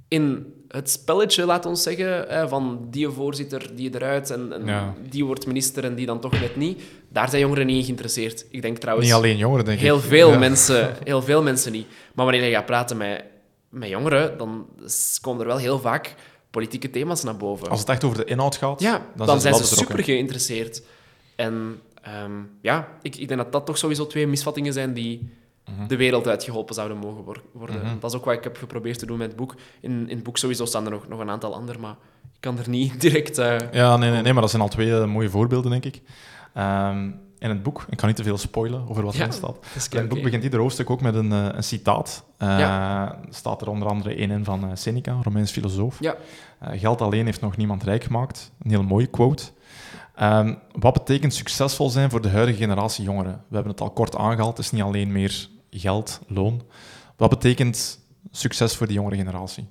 [0.08, 4.94] In het spelletje, laat ons zeggen, van die voorzitter, die eruit en, en Ja.
[5.10, 8.46] die wordt minister en die dan toch net niet, daar zijn jongeren niet in geïnteresseerd.
[8.50, 10.04] Ik denk trouwens Niet alleen jongeren, denk heel ik.
[10.04, 10.38] veel, Ja.
[10.38, 11.88] mensen, heel veel mensen niet.
[12.14, 13.24] Maar wanneer je gaat praten met,
[13.70, 14.66] met jongeren, dan
[15.22, 16.16] komen er wel heel vaak
[16.52, 17.70] politieke thema's naar boven.
[17.70, 19.88] Als het echt over de inhoud gaat, Ja, dan, dan, zijn ze, betrokken.
[19.88, 20.82] super geïnteresseerd.
[21.36, 25.36] En ehm, ja, ik, ik denk dat dat toch sowieso twee misvattingen zijn die
[25.78, 25.88] Mhm.
[25.88, 27.76] de wereld uitgeholpen zouden mogen wor- worden.
[27.84, 28.00] Mhm.
[28.00, 29.56] Dat is ook wat ik heb geprobeerd te doen met het boek.
[29.80, 31.96] In, in het boek sowieso staan er nog, nog een aantal andere, maar
[32.34, 33.38] ik kan er niet direct...
[33.38, 36.02] eh, Ja, nee, nee, nee, maar dat zijn al twee eh, mooie voorbeelden, denk ik.
[36.54, 39.58] Ehm, in het boek, ik kan niet te veel spoilen over wat Ja, erin staat.
[39.92, 42.24] In het boek begint ieder hoofdstuk ook met een, eh, een citaat.
[42.38, 43.20] Eh, Ja.
[43.30, 46.00] staat er onder andere één in van eh, Seneca, Romeins filosoof.
[46.00, 46.16] Ja.
[46.60, 48.52] Eh, geld alleen heeft nog niemand rijk gemaakt.
[48.62, 49.44] Een hele mooie quote.
[50.16, 53.44] Ehm, wat betekent succesvol zijn voor de huidige generatie jongeren?
[53.48, 54.58] We hebben het al kort aangehaald.
[54.58, 56.62] Het is niet alleen meer geld, loon.
[57.18, 58.00] Wat betekent
[58.32, 59.68] succes voor de jongere generatie?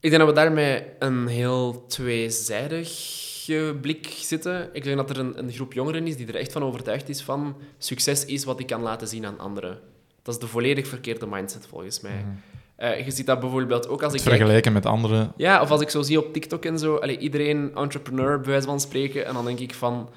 [0.00, 2.94] Ik denk dat we daarmee een heel tweezijdige
[3.80, 4.70] blik zitten.
[4.72, 7.22] Ik denk dat er een, een groep jongeren is die er echt van overtuigd is
[7.22, 9.78] van succes is wat ik kan laten zien aan anderen.
[10.22, 12.24] Dat is de volledig verkeerde mindset volgens mij.
[12.76, 15.32] Eh, je ziet dat bijvoorbeeld ook als ik Het vergelijken met anderen.
[15.36, 18.66] Ja, of als ik zo zie op TikTok en zo, allee, iedereen entrepreneur, bij wijze
[18.66, 20.08] van spreken, en dan denk ik van...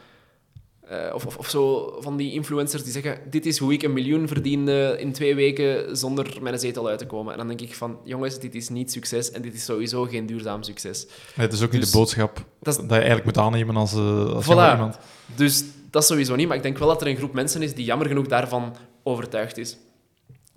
[0.92, 3.94] eh, of, of, of zo van die influencers die zeggen, dit is hoe ik een
[3.94, 7.32] miljoen verdiende in twee weken zonder mijn zetel uit te komen.
[7.32, 10.26] En dan denk ik van, jongens, dit is niet succes en dit is sowieso geen
[10.26, 11.08] duurzaam succes.
[11.36, 13.94] Het is ook niet Dus- de boodschap Dat dat, is- je eigenlijk moet aannemen als,
[13.94, 14.72] eh als Voilà.
[14.72, 14.98] iemand.
[15.36, 17.86] Dus dat sowieso niet, maar ik denk wel dat er een groep mensen is die
[17.86, 19.78] jammer genoeg daarvan overtuigd is.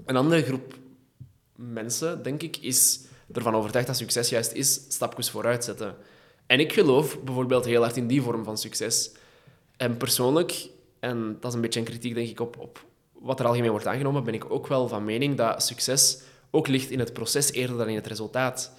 [0.07, 0.75] Een andere groep
[1.57, 3.01] mensen, denk ik, is
[3.33, 5.95] ervan overtuigd dat succes juist is stapjes vooruit zetten.
[6.47, 9.11] En ik geloof bijvoorbeeld heel hard in die vorm van succes.
[9.77, 10.69] En persoonlijk,
[11.01, 13.87] en dat is een beetje een kritiek denk ik op, op wat er algemeen wordt
[13.87, 17.77] aangenomen, ben ik ook wel van mening dat succes ook ligt in het proces eerder
[17.77, 18.73] dan in het resultaat.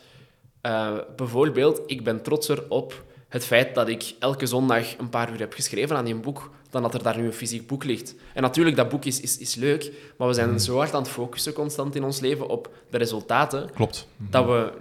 [0.62, 5.40] Eh, bijvoorbeeld, ik ben trotser op het feit dat ik elke zondag een paar uur
[5.40, 8.16] heb geschreven aan die boek, dan dat er daar nu een fysiek boek ligt.
[8.34, 11.12] En natuurlijk, dat boek is, is, is leuk, maar we zijn zo hard aan het
[11.12, 14.08] focussen constant in ons leven op de resultaten, Klopt.
[14.18, 14.72] dat we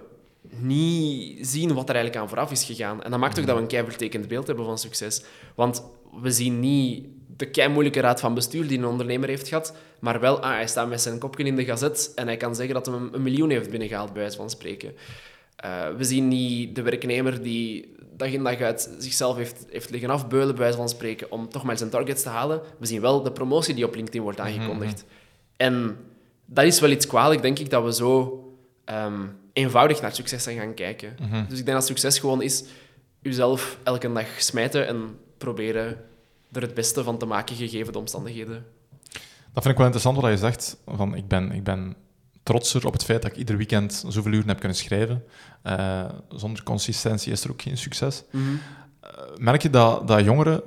[0.49, 3.03] niet zien wat er eigenlijk aan vooraf is gegaan.
[3.03, 5.23] En dat maakt ook dat we een keivertekend beeld hebben van succes.
[5.55, 5.83] Want
[6.21, 7.05] we zien niet
[7.37, 10.67] de kei moeilijke raad van bestuur die een ondernemer heeft gehad, maar wel, ah, hij
[10.67, 13.49] staat met zijn kopje in de gazet en hij kan zeggen dat hij een, miljoen
[13.49, 14.93] heeft binnengehaald, bij wijze van spreken.
[15.55, 20.09] Eh, we zien niet de werknemer die dag in dag uit zichzelf heeft, heeft liggen
[20.09, 22.61] afbeulen, bij wijze van spreken, om toch maar zijn targets te halen.
[22.79, 25.05] We zien wel de promotie die op LinkedIn wordt aangekondigd.
[25.57, 25.97] En
[26.45, 28.39] dat is wel iets kwalijk, denk ik, dat we zo
[28.85, 31.15] ehm, eenvoudig naar succes zijn gaan kijken.
[31.49, 32.63] Dus ik denk dat succes gewoon is
[33.21, 35.97] jezelf elke dag smijten en proberen
[36.51, 38.65] er het beste van te maken, gegeven de omstandigheden.
[39.53, 40.77] Dat vind ik wel interessant wat je zegt.
[40.85, 41.95] Van, ik, ben, ik ben
[42.43, 45.23] trotser op het feit dat ik ieder weekend zoveel uren heb kunnen schrijven.
[45.61, 48.23] Eh, zonder consistentie is er ook geen succes.
[48.31, 50.63] Eh, merk je dat, dat jongeren,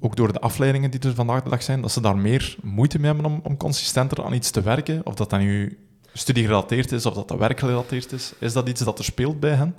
[0.00, 2.98] ook door de afleidingen die er vandaag de dag zijn, dat ze daar meer moeite
[2.98, 5.06] mee hebben om, om consistenter aan iets te werken?
[5.06, 5.78] Of dat dat nu
[6.12, 8.32] studiegerelateerd is, of dat dat werkgerelateerd is?
[8.38, 9.76] Is dat iets dat er speelt bij hen?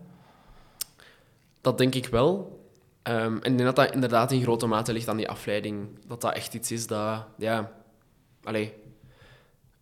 [1.62, 2.61] Dat denk ik wel.
[3.04, 5.88] Ehm, en ik denk dat dat inderdaad in grote mate ligt aan die afleiding.
[6.08, 7.72] Dat dat echt iets is dat, ja...
[8.44, 8.74] Allee.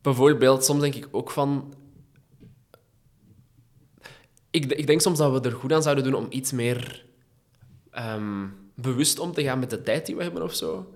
[0.02, 1.74] Bijvoorbeeld, soms denk ik ook van...
[4.52, 7.06] Ik, ik denk soms dat we er goed aan zouden doen om iets meer
[7.92, 10.94] ehm, bewust om te gaan met de tijd die we hebben of zo.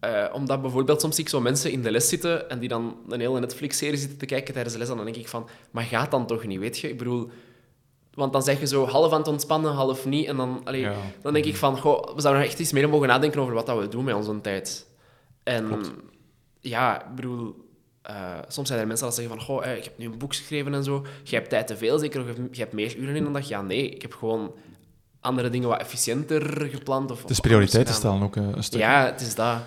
[0.00, 2.96] Eh, omdat bijvoorbeeld soms zie ik zo mensen in de les zitten en die dan
[3.08, 4.90] een hele Netflix-serie zitten te kijken tijdens de les.
[4.90, 6.88] En dan denk ik van, maar gaat dan toch niet, weet je?
[6.88, 7.30] Ik bedoel...
[8.18, 10.26] Want dan zeg je zo half aan het ontspannen, half niet.
[10.26, 10.92] En dan, allee, Ja.
[11.22, 13.78] dan denk ik van, goh, we zouden echt iets meer mogen nadenken over wat dat
[13.78, 14.86] we doen met onze tijd.
[15.42, 15.92] En Klopt.
[16.60, 17.54] ja, ik bedoel,
[18.02, 18.14] eh,
[18.48, 20.74] soms zijn er mensen die zeggen van, goh, eh, ik heb nu een boek geschreven
[20.74, 21.04] en zo.
[21.24, 22.20] Je hebt tijd te veel, zeker?
[22.20, 23.48] Of je hebt- meer uren in een dag?
[23.48, 24.52] Ja, nee, ik heb gewoon
[25.20, 27.10] andere dingen wat efficiënter gepland.
[27.10, 28.80] Of, Het is prioriteiten stellen ook eh, een stuk.
[28.80, 29.58] Ja, het is dat.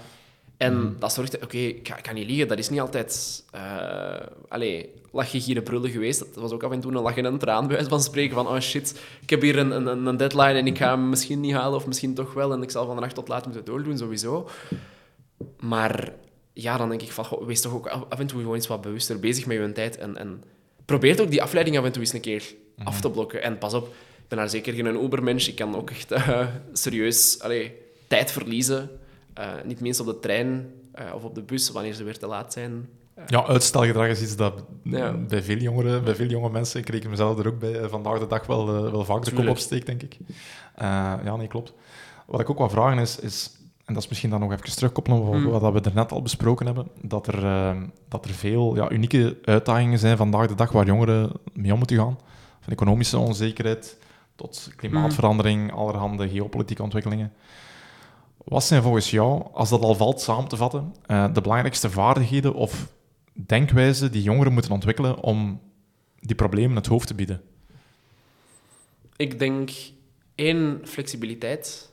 [0.62, 1.00] En Mhm.
[1.00, 1.44] dat zorgt...
[1.44, 3.44] Oké, ik, kan niet liegen, dat is niet altijd...
[3.52, 4.16] eh
[4.48, 6.20] allee, je gieren brullen geweest.
[6.20, 8.36] Dat was ook af en toe een lach en een traan, bij van spreken.
[8.36, 11.40] Van, oh shit, ik heb hier een, een, een deadline en ik ga hem misschien
[11.40, 12.54] niet halen, of misschien toch wel.
[12.54, 14.50] En ik zal van de nacht tot laat moeten doordoen, sowieso.
[15.60, 16.14] Maar
[16.54, 18.82] ja, dan denk ik van, goh, wees toch ook af en toe gewoon eens wat
[18.82, 19.98] bewuster bezig met je tijd.
[19.98, 20.44] En, en
[20.86, 22.44] probeer ook die afleiding af en toe eens een keer
[22.84, 23.44] af te blokken.
[23.44, 25.48] En pas op, ik ben daar zeker geen Ubermensch.
[25.48, 27.74] Ik kan ook echt eh, serieus allee,
[28.08, 28.90] tijd verliezen.
[29.42, 32.28] Eh, niet minst op de trein eh, of op de bus, wanneer ze weer te
[32.28, 32.90] laat zijn.
[33.28, 35.12] Ja, uitstelgedrag is iets dat Ja.
[35.12, 38.20] bij veel jongeren, bij veel jonge mensen, ik reken mezelf er ook bij, eh, vandaag
[38.20, 40.18] de dag wel, wel vaak de kop opsteekt, denk ik.
[41.24, 41.74] Ja, nee, klopt.
[42.28, 43.52] Wat ik ook wil vragen is, is,
[43.86, 45.46] en dat is misschien dan nog even terugkoppelen op Mm.
[45.50, 47.76] wat we er net al besproken hebben, dat er,
[48.08, 51.98] dat er veel ja, unieke uitdagingen zijn vandaag de dag waar jongeren mee om moeten
[51.98, 52.18] gaan.
[52.62, 53.98] Van economische onzekerheid
[54.36, 57.34] tot klimaatverandering, allerhande geopolitieke ontwikkelingen.
[58.44, 62.54] Wat zijn volgens jou, als dat al valt samen te vatten, eh, de belangrijkste vaardigheden
[62.54, 62.94] of
[63.34, 65.62] denkwijzen die jongeren moeten ontwikkelen om
[66.20, 67.42] die problemen het hoofd te bieden?
[69.16, 69.70] Ik denk
[70.36, 71.92] één, flexibiliteit.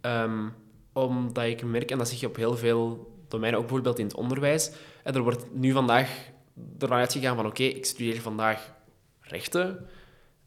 [0.00, 0.48] Ehm,
[0.92, 4.14] omdat ik merk, en dat zie je op heel veel domeinen, ook bijvoorbeeld in het
[4.14, 4.70] onderwijs.
[5.02, 6.30] En er wordt nu vandaag
[6.78, 8.72] ervan uitgegaan van oké, ik studeer vandaag
[9.20, 9.86] rechten.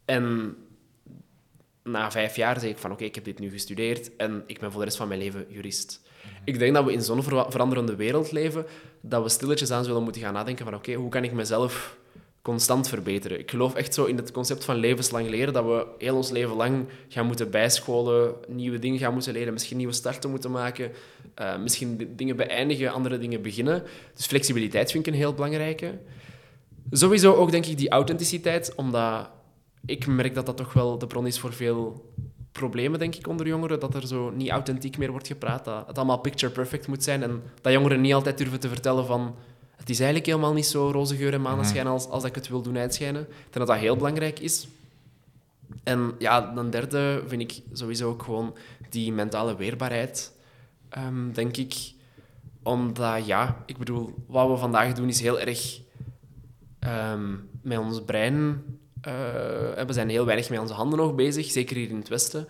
[0.04, 0.56] En
[1.90, 4.70] na vijf jaar zeg ik van oké, ik heb dit nu gestudeerd en ik ben
[4.70, 6.00] voor de rest van mijn leven jurist.
[6.44, 8.66] Ik denk dat we in zo'n ver- veranderende wereld leven,
[9.00, 11.96] dat we stilletjes aan zullen moeten gaan nadenken van oké, hoe kan ik mezelf
[12.42, 13.38] constant verbeteren?
[13.38, 16.56] Ik geloof echt zo in het concept van levenslang leren, dat we heel ons leven
[16.56, 20.90] lang gaan moeten bijscholen, nieuwe dingen gaan moeten leren, misschien nieuwe starten moeten maken,
[21.34, 23.82] eh, misschien di- dingen beëindigen, andere dingen beginnen.
[24.14, 25.98] Dus flexibiliteit vind ik een heel belangrijke.
[26.90, 29.30] Sowieso ook, denk ik, die authenticiteit, omdat
[29.86, 32.12] ik merk dat dat toch wel de bron is voor veel
[32.52, 33.80] problemen, denk ik, onder jongeren.
[33.80, 35.64] Dat er zo niet authentiek meer wordt gepraat.
[35.64, 37.22] Dat het allemaal picture perfect moet zijn.
[37.22, 39.34] En dat jongeren niet altijd durven te vertellen van...
[39.76, 42.48] Het is eigenlijk helemaal niet zo roze geur en maneschijn als, als dat ik het
[42.48, 43.22] wil doen uitschijnen.
[43.22, 44.68] Ik denk dat dat heel belangrijk is.
[45.82, 48.56] En ja, een derde vind ik sowieso ook gewoon
[48.90, 50.32] die mentale weerbaarheid,
[50.88, 51.74] ehm, denk ik.
[52.62, 55.80] Omdat, ja, ik bedoel, wat we vandaag doen is heel erg
[56.78, 58.62] ehm, met ons brein.
[59.00, 62.48] Eh, we zijn heel weinig met onze handen nog bezig, zeker hier in het Westen.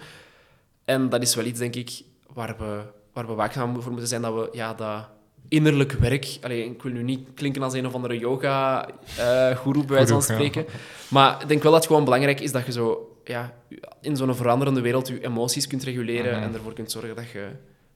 [0.84, 2.82] En dat is wel iets, denk ik, waar we,
[3.12, 5.08] waar we waakzaam voor moeten zijn, dat we ja, dat
[5.48, 6.38] innerlijk werk...
[6.42, 10.42] Allee, ik wil nu niet klinken als een of andere yoga-guru, bij wijze van Guru,
[10.42, 10.48] ja.
[10.48, 10.64] spreken.
[11.10, 13.12] Maar ik denk wel dat het gewoon belangrijk is dat je zo...
[13.24, 13.54] Ja,
[14.00, 16.42] in zo'n veranderende wereld je emoties kunt reguleren Mhm.
[16.42, 17.48] en ervoor kunt zorgen dat je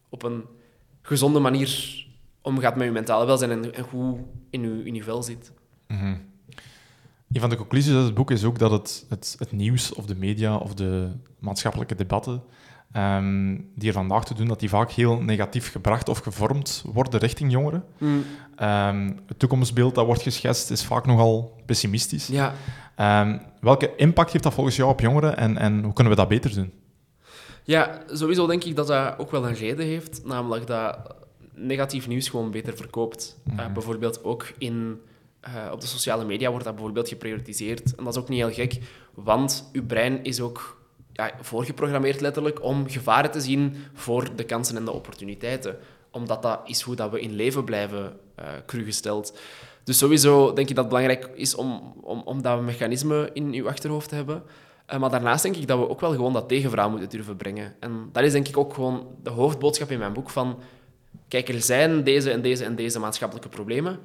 [0.08, 0.44] op een
[1.02, 2.04] gezonde manier
[2.42, 4.18] omgaat met je mentale welzijn en, en goed
[4.50, 5.52] in je, in je vel zit.
[5.88, 6.14] Mhm.
[7.32, 10.06] Een van de conclusies uit het boek is ook dat het, het, het nieuws of
[10.06, 12.42] de media of de maatschappelijke debatten
[12.92, 17.20] ehm, die er vandaag te doen, dat die vaak heel negatief gebracht of gevormd worden
[17.20, 17.84] richting jongeren.
[18.56, 22.26] Ehm, het toekomstbeeld dat wordt geschetst is vaak nogal pessimistisch.
[22.26, 22.52] Ja,
[22.96, 26.28] Ehm, welke impact heeft dat volgens jou op jongeren en, en hoe kunnen we dat
[26.28, 26.72] beter doen?
[27.64, 30.20] Ja, sowieso denk ik dat dat ook wel een reden heeft.
[30.24, 30.98] Namelijk dat
[31.54, 33.38] negatief nieuws gewoon beter verkoopt.
[33.46, 33.72] Eh, Mhm.
[33.72, 35.00] bijvoorbeeld ook in,
[35.42, 37.94] eh, op de sociale media wordt dat bijvoorbeeld geprioritiseerd.
[37.94, 38.78] En dat is ook niet heel gek,
[39.14, 44.76] want uw brein is ook ja, voorgeprogrammeerd letterlijk om gevaren te zien voor de kansen
[44.76, 45.76] en de opportuniteiten.
[46.10, 49.38] Omdat dat is hoe dat we in leven blijven eh cru gesteld.
[49.84, 53.68] Dus sowieso denk ik dat het belangrijk is om, om, om dat mechanisme in uw
[53.68, 54.42] achterhoofd te hebben.
[54.86, 57.74] Eh, maar daarnaast denk ik dat we ook wel gewoon dat tegenverhaal moeten durven brengen.
[57.80, 60.58] En dat is denk ik ook gewoon de hoofdboodschap in mijn boek van...
[61.28, 63.98] Kijk, er zijn deze en deze en deze maatschappelijke problemen,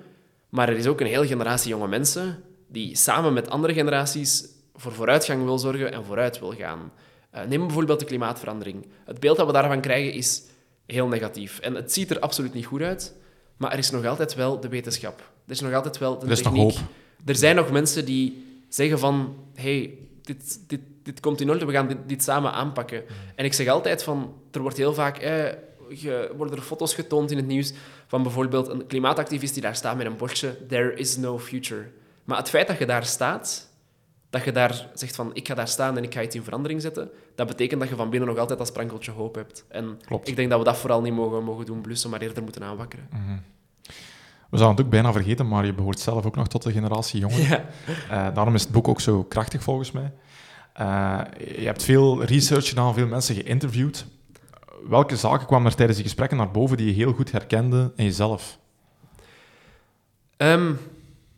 [0.49, 4.93] maar er is ook een hele generatie jonge mensen die samen met andere generaties voor
[4.93, 6.91] vooruitgang wil zorgen en vooruit wil gaan.
[7.29, 8.85] Eh, neem bijvoorbeeld de klimaatverandering.
[9.05, 10.43] Het beeld dat we daarvan krijgen is
[10.85, 11.59] heel negatief.
[11.59, 13.13] En het ziet er absoluut niet goed uit,
[13.57, 15.19] maar er is nog altijd wel de wetenschap.
[15.19, 16.75] Er is nog altijd wel de Er is nog techniek.
[16.77, 16.87] hoop.
[17.25, 19.35] Er zijn nog mensen die zeggen van...
[19.53, 23.03] hey, dit, dit, dit komt in orde, we gaan dit, dit samen aanpakken.
[23.35, 24.33] En ik zeg altijd van...
[24.51, 25.17] Er wordt heel vaak...
[25.17, 25.45] Eh,
[26.35, 27.73] worden er foto's getoond in het nieuws
[28.07, 31.87] van bijvoorbeeld een klimaatactivist die daar staat met een bordje There is no future.
[32.23, 33.69] Maar het feit dat je daar staat,
[34.29, 36.81] dat je daar zegt van ik ga daar staan en ik ga iets in verandering
[36.81, 39.65] zetten, dat betekent dat je van binnen nog altijd dat sprankeltje hoop hebt.
[39.67, 40.27] En Klopt.
[40.27, 43.07] ik denk dat we dat vooral niet mogen, mogen doen blussen, maar eerder moeten aanwakkeren.
[44.49, 47.19] We zouden het ook bijna vergeten, maar je behoort zelf ook nog tot de generatie
[47.19, 47.47] jongeren.
[47.47, 47.65] Ja.
[48.09, 50.11] Eh, daarom is het boek ook zo krachtig volgens mij.
[50.73, 51.19] Eh,
[51.57, 54.05] je hebt veel research gedaan, veel mensen geïnterviewd.
[54.89, 58.03] Welke zaken kwamen er tijdens die gesprekken naar boven die je heel goed herkende in
[58.05, 58.57] jezelf?
[60.37, 60.73] Ehm,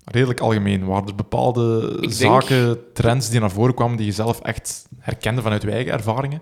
[0.05, 0.85] Redelijk algemeen.
[0.85, 5.41] Waren er bepaalde denk- zaken, trends die naar voren kwamen die je zelf echt herkende
[5.41, 6.41] vanuit je eigen ervaringen?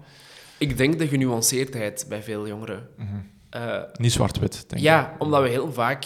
[0.60, 2.89] ik denk de genuanceerdheid bij veel jongeren.
[3.49, 4.79] Eh, Niet zwart-wit, denk ik.
[4.88, 6.05] Ja, omdat we heel vaak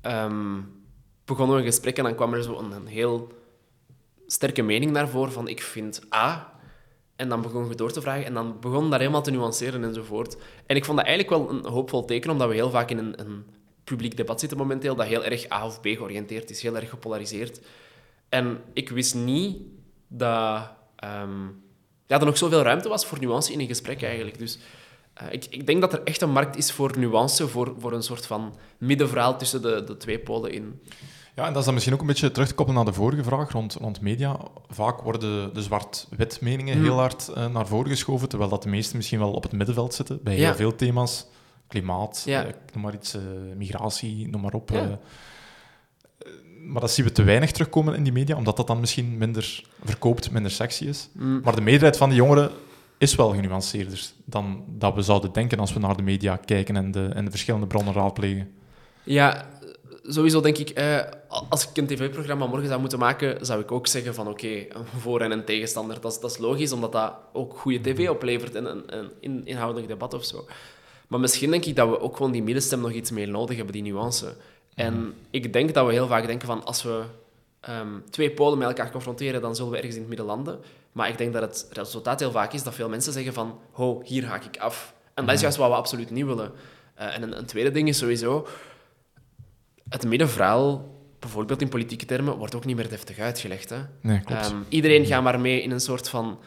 [0.00, 0.58] ehm,
[1.24, 3.32] begonnen we een gesprek en dan kwam er zo een, een heel
[4.26, 6.49] sterke mening naar voren van ik vind A.
[7.20, 10.36] En dan begon je door te vragen en dan begon dat helemaal te nuanceren enzovoort.
[10.66, 13.20] En ik vond dat eigenlijk wel een hoopvol teken, omdat we heel vaak in een,
[13.20, 13.44] een
[13.84, 17.60] publiek debat zitten momenteel dat heel erg A of B georiënteerd is, heel erg gepolariseerd.
[18.28, 19.58] En ik wist niet
[20.08, 21.44] dat, ehm,
[22.06, 24.38] ja, er nog zoveel ruimte was voor nuance in een gesprek eigenlijk.
[24.38, 24.58] Dus
[25.14, 28.02] eh, ik, ik denk dat er echt een markt is voor nuance, voor, voor een
[28.02, 30.80] soort van middenverhaal tussen de, de twee polen in.
[31.40, 33.22] Ja, en dat is dan misschien ook een beetje terug te koppelen naar de vorige
[33.24, 34.36] vraag rond, rond media.
[34.68, 36.82] Vaak worden de zwart-wit meningen Hmm.
[36.84, 39.94] heel hard eh, naar voren geschoven, terwijl dat de meeste misschien wel op het middenveld
[39.94, 40.54] zitten bij heel Ja.
[40.54, 41.26] veel thema's.
[41.68, 42.44] Klimaat, Ja.
[42.44, 43.20] eh, noem maar iets, eh,
[43.56, 44.70] migratie, noem maar op.
[44.70, 44.98] Ja.
[46.66, 49.62] maar dat zien we te weinig terugkomen in die media, omdat dat dan misschien minder
[49.84, 51.08] verkoopt, minder sexy is.
[51.12, 51.40] Mm.
[51.44, 52.50] Maar de meerderheid van de jongeren
[52.98, 56.90] is wel genuanceerder dan dat we zouden denken als we naar de media kijken en
[56.90, 58.50] de, en de verschillende bronnen raadplegen.
[59.02, 59.46] Ja,
[60.14, 60.98] sowieso denk ik, eh,
[61.48, 64.84] als ik een tv-programma morgen zou moeten maken, zou ik ook zeggen van oké, een
[64.98, 66.00] voor- en een tegenstander.
[66.00, 69.42] Dat is, dat is logisch, omdat dat ook goede tv oplevert en een, een in-
[69.46, 70.46] inhoudelijk debat of zo.
[71.08, 73.74] Maar misschien denk ik dat we ook gewoon die middenstem nog iets meer nodig hebben,
[73.74, 74.34] die nuance.
[74.74, 77.02] En ik denk dat we heel vaak denken van als we
[77.60, 80.60] ehm, twee polen met elkaar confronteren, dan zullen we ergens in het midden landen.
[80.92, 84.02] Maar ik denk dat het resultaat heel vaak is dat veel mensen zeggen van, ho,
[84.04, 84.94] hier haak ik af.
[85.14, 85.42] En dat is Mhm.
[85.42, 86.52] juist wat we absoluut niet willen.
[86.94, 88.46] Eh, en een, een tweede ding is sowieso,
[89.90, 90.88] het middenverhaal,
[91.18, 93.70] bijvoorbeeld in politieke termen, wordt ook niet meer deftig uitgelegd.
[93.70, 93.76] Hè?
[94.00, 94.46] Nee, klopt.
[94.46, 96.38] Ehm, iedereen gaat maar mee in een soort van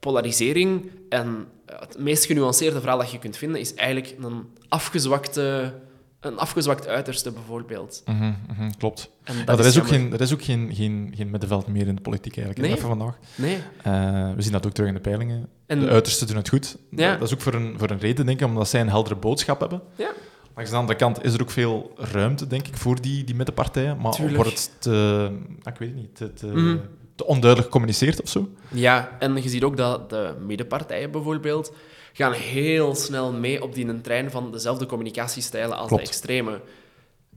[0.00, 0.90] polarisering.
[1.08, 5.74] En het meest genuanceerde verhaal dat je kunt vinden is eigenlijk een afgezwakte,
[6.20, 8.02] een afgezwakt uiterste, bijvoorbeeld.
[8.06, 9.10] Mhm, mhm, klopt.
[9.24, 11.86] En Ja, dat er is ook, geen, er is ook geen, geen, geen middenveld meer
[11.86, 12.76] in de politiek eigenlijk, Nee.
[12.76, 13.18] even vandaag.
[13.34, 13.58] Nee.
[13.82, 13.92] Eh,
[14.34, 15.48] we zien dat ook terug in de peilingen.
[15.66, 16.76] En- de uitersten doen het goed.
[16.90, 17.16] Ja.
[17.16, 19.60] Dat is ook voor een, voor een reden, denk ik, omdat zij een heldere boodschap
[19.60, 19.82] hebben.
[19.96, 20.10] Ja.
[20.56, 23.96] Langs de andere kant is er ook veel ruimte, denk ik, voor die, die middenpartijen.
[24.00, 24.36] Maar Tuurlijk.
[24.36, 25.28] wordt het te,
[25.62, 26.76] ah, ik weet niet, te, te, Mhm.
[27.14, 28.48] te onduidelijk gecommuniceerd of zo?
[28.68, 31.72] Ja, en je ziet ook dat de middenpartijen bijvoorbeeld
[32.12, 36.02] gaan heel snel mee op die trein van dezelfde communicatiestijlen als Klopt.
[36.02, 36.60] de extreme.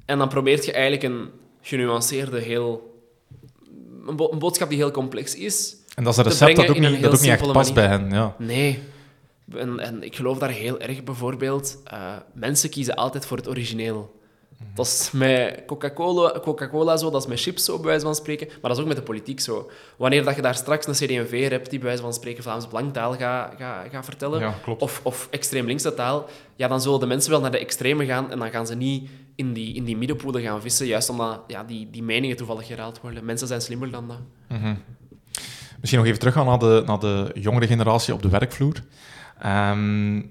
[0.06, 1.30] En dan probeert je eigenlijk een
[1.62, 2.98] genuanceerde, heel...
[4.08, 5.76] Een, bo- een boodschap die heel complex is.
[5.96, 8.10] En dat is een recept dat ook niet, dat ook niet echt past bij hen.
[8.12, 8.36] Ja.
[8.38, 8.80] Nee.
[9.56, 11.78] En, en ik geloof daar heel erg bijvoorbeeld...
[11.86, 14.18] eh, mensen kiezen altijd voor het origineel.
[14.74, 18.48] Dat is met Coca-Cola, Coca-Cola zo, dat is met chips zo, bij wijze van spreken.
[18.48, 19.70] Maar dat is ook met de politiek zo.
[19.98, 23.14] Wanneer dat je daar straks een CD&V hebt die bij wijze van spreken Vlaams Belang-taal
[23.14, 26.26] gaat gaat gaat vertellen, Ja, of, of extreem linkse taal,
[26.56, 29.10] ja, dan zullen de mensen wel naar de extreme gaan en dan gaan ze niet
[29.36, 33.02] in die, in die middenpoelen gaan vissen, juist omdat ja, die, die meningen toevallig geraald
[33.02, 33.26] worden.
[33.26, 34.20] Mensen zijn slimmer dan dat.
[34.48, 34.76] Mhm.
[35.80, 38.84] Misschien nog even teruggaan naar de, naar de jongere generatie op de werkvloer.
[39.40, 40.22] Ehm,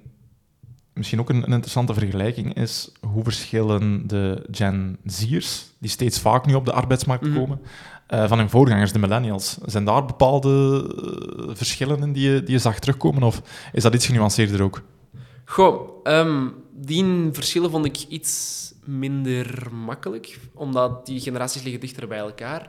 [0.93, 6.47] misschien ook een, een interessante vergelijking is hoe verschillen de Gen Z'ers, die steeds vaak
[6.47, 7.37] nu op de arbeidsmarkt Mhm.
[7.39, 7.61] komen,
[8.07, 9.59] eh, van hun voorgangers, de millennials.
[9.65, 10.85] Zijn daar bepaalde
[11.49, 13.43] eh, verschillen in die je, die je zag terugkomen, of
[13.73, 14.83] is dat iets genuanceerder ook?
[15.45, 22.19] Goh, ehm, die verschillen vond ik iets minder makkelijk, omdat die generaties liggen dichter bij
[22.19, 22.69] elkaar.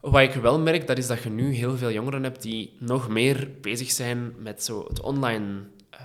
[0.00, 3.08] Wat ik wel merk, dat is dat je nu heel veel jongeren hebt die nog
[3.08, 6.00] meer bezig zijn met zo het online eh,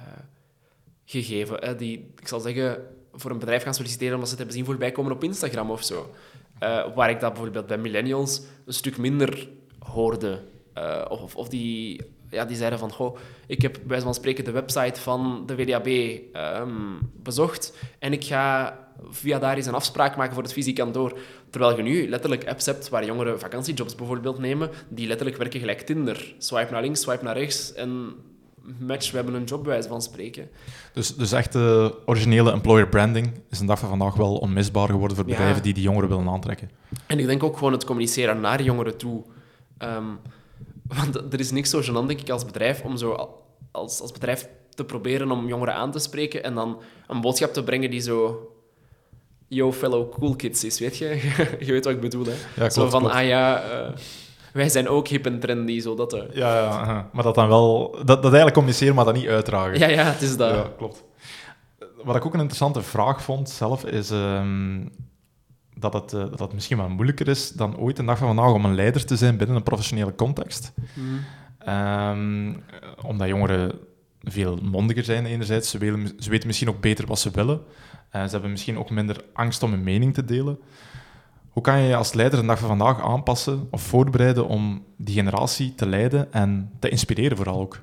[1.06, 1.78] gegeven.
[1.78, 2.84] Die, ik zal zeggen,
[3.14, 5.84] voor een bedrijf gaan solliciteren omdat ze het hebben zien voorbij komen op Instagram of
[5.84, 6.14] zo.
[6.60, 10.42] Eh, waar ik dat bijvoorbeeld bij millennials een stuk minder hoorde.
[10.74, 13.18] Eh, of, of die, ja, die zeiden van, goh,
[13.48, 15.88] ik heb bij van spreken de website van de WDAB
[16.34, 18.78] ehm, bezocht en ik ga
[19.10, 21.18] via daar eens een afspraak maken voor het fysiek kantoor.
[21.50, 25.82] Terwijl je nu letterlijk apps hebt waar jongeren vakantiejobs bijvoorbeeld nemen, die letterlijk werken gelijk
[25.82, 26.36] Tinder.
[26.38, 28.14] Swipe naar links, swipe naar rechts en
[28.80, 30.50] match, we hebben een job bij wijze van spreken.
[30.94, 35.18] Dus, dus echt eh, originele employer branding is een dag van vandaag wel onmisbaar geworden
[35.18, 35.32] voor Ja.
[35.36, 36.70] bedrijven die die jongeren willen aantrekken.
[37.08, 39.24] En ik denk ook gewoon het communiceren naar jongeren toe.
[39.78, 40.06] Ehm,
[40.88, 44.12] want er is niks zo gênant, denk ik, als bedrijf om zo al- als, als
[44.12, 48.00] bedrijf te proberen om jongeren aan te spreken en dan een boodschap te brengen die
[48.00, 48.48] zo
[49.48, 51.08] yo fellow cool kids is, weet je?
[51.66, 52.36] je weet wat ik bedoel, hè?
[52.56, 53.16] Ja, zo klopt, van, klopt.
[53.16, 53.96] ah ja, eh,
[54.54, 56.12] wij zijn ook hip en trendy, zo dat.
[56.12, 57.92] Ja, ja maar dat dan wel...
[57.92, 59.80] Dat, dat eigenlijk communiceren, maar dat niet uitdragen.
[59.80, 60.50] Ja, ja, het is dat.
[60.50, 61.04] Ja, klopt.
[62.04, 64.88] Wat ik ook een interessante vraag vond zelf, is ehm,
[65.76, 68.54] dat, het, eh, dat het misschien wel moeilijker is dan ooit een dag van vandaag
[68.54, 70.74] om een leider te zijn binnen een professionele context.
[70.94, 71.06] Mhm.
[71.60, 72.54] Ehm,
[73.02, 73.72] omdat jongeren
[74.22, 75.70] veel mondiger zijn enerzijds.
[75.70, 77.62] Ze, willen, ze weten misschien ook beter wat ze willen.
[78.16, 80.60] Eh, ze hebben misschien ook minder angst om hun mening te delen.
[81.50, 85.16] Hoe kan je je als leider een dag van vandaag aanpassen of voorbereiden om die
[85.16, 87.80] generatie te leiden en te inspireren vooral ook?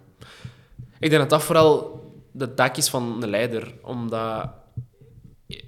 [0.99, 3.75] Ik denk dat dat vooral de taak is van een leider.
[3.83, 4.51] Omdat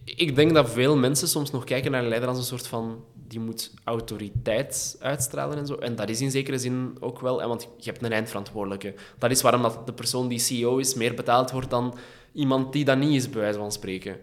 [0.04, 3.04] ik denk dat veel mensen soms nog kijken naar een leider als een soort van...
[3.28, 5.74] Die moet autoriteit uitstralen en zo.
[5.74, 7.48] En dat is in zekere zin ook wel...
[7.48, 8.94] Want je hebt een eindverantwoordelijke.
[9.18, 11.94] Dat is waarom dat de persoon die CEO is meer betaald wordt dan
[12.32, 14.16] iemand die dat niet is, bij wijze van spreken.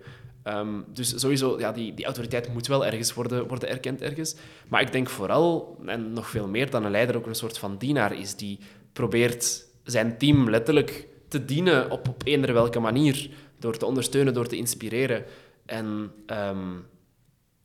[0.43, 4.35] Ehm, dus sowieso, ja, die, die autoriteit moet wel ergens worden, worden erkend ergens.
[4.67, 7.77] Maar ik denk vooral, en nog veel meer dan een leider, ook een soort van
[7.77, 8.59] dienaar is die
[8.93, 13.29] probeert zijn team letterlijk te dienen op, op eender welke manier.
[13.59, 15.25] Door te ondersteunen, door te inspireren.
[15.65, 16.77] En ehm,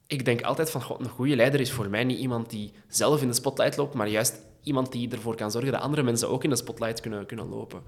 [0.06, 3.22] ik denk altijd van, goh, een goede leider is voor mij niet iemand die zelf
[3.22, 6.44] in de spotlight loopt, maar juist iemand die ervoor kan zorgen dat andere mensen ook
[6.44, 7.80] in de spotlight kunnen, kunnen lopen.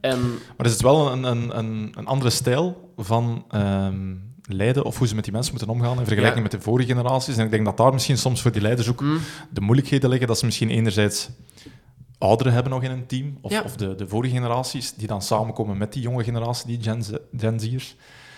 [0.00, 0.20] En
[0.56, 4.14] Maar is het wel een, een, een, een andere stijl van ehm,
[4.48, 6.42] leiden of hoe ze met die mensen moeten omgaan in vergelijking Ja.
[6.42, 7.36] met de vorige generaties?
[7.36, 9.18] En ik denk dat daar misschien soms voor die leiders ook mm,
[9.50, 11.30] de moeilijkheden liggen, dat ze misschien enerzijds
[12.18, 13.62] ouderen hebben nog in een team, of, Ja.
[13.62, 17.10] of de, de vorige generaties, die dan samenkomen met die jonge generatie, die Gen, Z,
[17.36, 17.90] Gen Z'ers.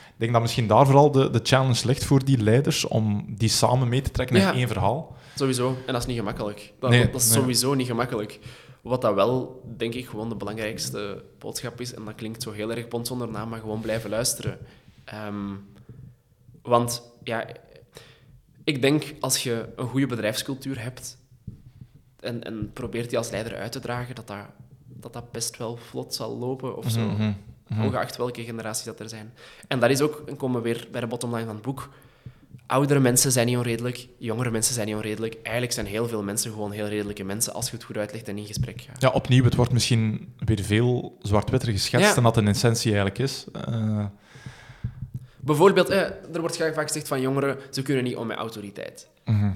[0.06, 3.48] Ik denk dat misschien daar vooral de, de challenge ligt voor die leiders, om die
[3.48, 4.50] samen mee te trekken Ja.
[4.52, 5.16] in één verhaal.
[5.38, 5.76] Sowieso.
[5.86, 6.72] En dat is niet gemakkelijk.
[6.78, 7.38] Dat, Nee, dat is nee.
[7.38, 8.38] sowieso niet gemakkelijk.
[8.82, 12.70] Wat dat wel, denk ik, gewoon de belangrijkste boodschap is, en dat klinkt zo heel
[12.70, 14.58] erg bond zonder naam, maar gewoon blijven luisteren.
[15.04, 15.54] Ehm,
[16.62, 17.46] want, ja,
[18.64, 21.18] ik denk als je een goede bedrijfscultuur hebt,
[22.20, 24.46] en, en probeert die als leider uit te dragen, dat dat,
[24.86, 27.00] dat, dat best wel vlot zal lopen of zo.
[27.00, 27.32] Mhm,
[27.68, 27.84] mhm.
[27.84, 29.32] Ongeacht welke generaties dat er zijn.
[29.68, 31.88] En dat is ook, en komen we weer bij de bottomline van het boek.
[32.66, 35.34] Oudere mensen zijn niet onredelijk, jongere mensen zijn niet onredelijk.
[35.42, 38.38] Eigenlijk zijn heel veel mensen gewoon heel redelijke mensen als je het goed uitlegt en
[38.38, 39.00] in gesprek gaat.
[39.00, 42.14] Ja, opnieuw, het wordt misschien weer veel zwart-witter geschetst Ja.
[42.14, 43.44] dan dat in essentie eigenlijk is.
[43.52, 44.04] Eh,
[45.36, 46.00] Bijvoorbeeld, eh,
[46.32, 49.08] er wordt vaak gezegd van jongeren, ze kunnen niet om met autoriteit.
[49.24, 49.50] mhm.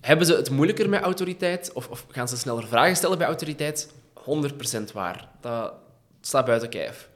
[0.00, 1.72] Hebben ze het moeilijker met autoriteit?
[1.72, 3.92] Of, of gaan ze sneller vragen stellen bij autoriteit?
[4.14, 5.28] 100% waar.
[5.40, 5.72] Dat
[6.20, 7.08] staat buiten kijf.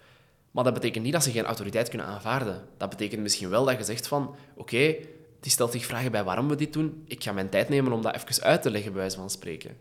[0.59, 2.65] Maar dat betekent niet dat ze geen autoriteit kunnen aanvaarden.
[2.77, 4.35] Dat betekent misschien wel dat je zegt van...
[4.55, 4.97] Oké,
[5.41, 7.03] die stelt zich vragen bij waarom we dit doen.
[7.07, 9.77] Ik ga mijn tijd nemen om dat even uit te leggen, bij wijze van spreken.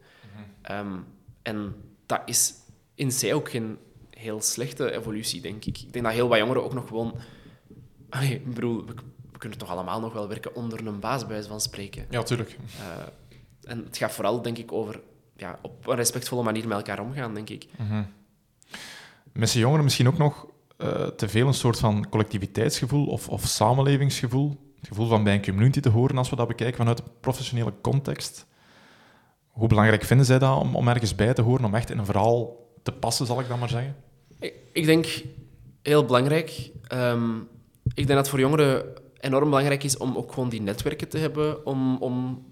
[0.62, 0.98] Ehm,
[1.42, 1.76] en
[2.06, 2.54] dat is
[2.96, 3.78] in C ook geen
[4.10, 5.78] heel slechte evolutie, denk ik.
[5.78, 7.16] Ik denk dat heel wat jongeren ook nog gewoon...
[8.10, 8.94] Allee, ik bedoel, we,
[9.32, 12.06] we kunnen toch allemaal nog wel werken onder een baas, bij wijze van spreken.
[12.10, 12.58] Ja, tuurlijk.
[12.80, 15.02] Eh, en het gaat vooral, denk ik, over
[15.38, 17.68] ja, op een respectvolle manier met elkaar omgaan, denk ik.
[19.32, 24.58] Missen jongeren misschien ook nog eh, te veel een soort van collectiviteitsgevoel of, of samenlevingsgevoel.
[24.80, 27.74] Het gevoel van bij een community te horen als we dat bekijken vanuit een professionele
[27.82, 28.46] context.
[29.48, 32.06] Hoe belangrijk vinden zij dat om, om ergens bij te horen, om echt in een
[32.06, 33.96] verhaal te passen, zal ik dan maar zeggen?
[34.72, 35.24] Ik, denk
[35.82, 36.72] heel belangrijk.
[36.88, 37.38] ehm,
[37.84, 38.86] ik denk dat voor jongeren
[39.20, 42.46] enorm belangrijk is om ook gewoon die netwerken te hebben, om, om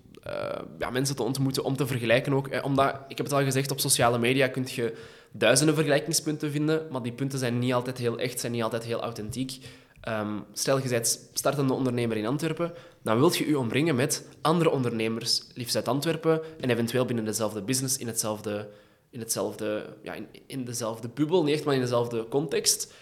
[0.80, 2.48] ja, mensen te ontmoeten, om te vergelijken ook.
[2.48, 4.98] Eh, omdat, ik heb het al gezegd, op sociale media kun je
[5.32, 9.02] duizenden vergelijkingspunten vinden, maar die punten zijn niet altijd heel echt, zijn niet altijd heel
[9.02, 9.58] authentiek.
[10.02, 12.74] Ehm, stel, je bent startende ondernemer in Antwerpen,
[13.04, 17.62] dan wilt je je omringen met andere ondernemers, liefst uit Antwerpen, en eventueel binnen dezelfde
[17.62, 18.70] business, in hetzelfde,
[19.10, 22.94] in hetzelfde, ja, in, in dezelfde bubbel, niet echt, maar in dezelfde context.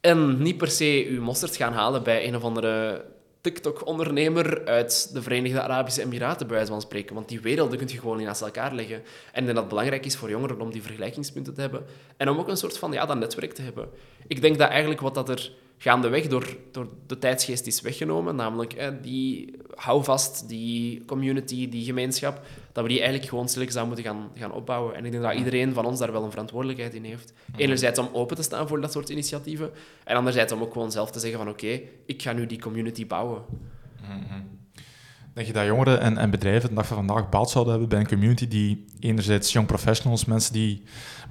[0.00, 3.04] En niet per se je mosterd gaan halen bij een of andere
[3.46, 7.14] TikTok-ondernemer uit de Verenigde Arabische Emiraten, bij wijze van spreken.
[7.14, 9.02] Want die werelden kun je gewoon niet naast elkaar leggen.
[9.32, 11.84] En dat het belangrijk is voor jongeren om die vergelijkingspunten te hebben.
[12.16, 13.88] En om ook een soort van, ja, dat netwerk te hebben.
[14.26, 18.72] Ik denk dat eigenlijk wat dat er gaandeweg door, door de tijdsgeest is weggenomen, namelijk
[18.72, 22.40] eh, die houvast, die community, die gemeenschap,
[22.76, 24.94] dat we die eigenlijk gewoon aan moeten gaan, gaan opbouwen.
[24.94, 27.32] En ik denk dat iedereen van ons daar wel een verantwoordelijkheid in heeft.
[27.56, 29.70] Enerzijds om open te staan voor dat soort initiatieven,
[30.04, 33.06] en anderzijds om ook gewoon zelf te zeggen van oké, ik ga nu die community
[33.06, 33.42] bouwen.
[35.34, 38.00] Denk je dat jongeren en, en bedrijven de dag van vandaag baat zouden hebben bij
[38.00, 40.82] een community die enerzijds young professionals, mensen die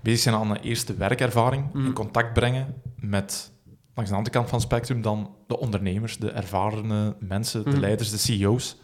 [0.04, 3.52] bezig zijn aan een eerste werkervaring, in contact brengen met,
[3.96, 7.80] langs de andere kant van het spectrum, dan de ondernemers, de ervarene mensen, de Mhm.
[7.80, 8.78] leiders, de CEO's.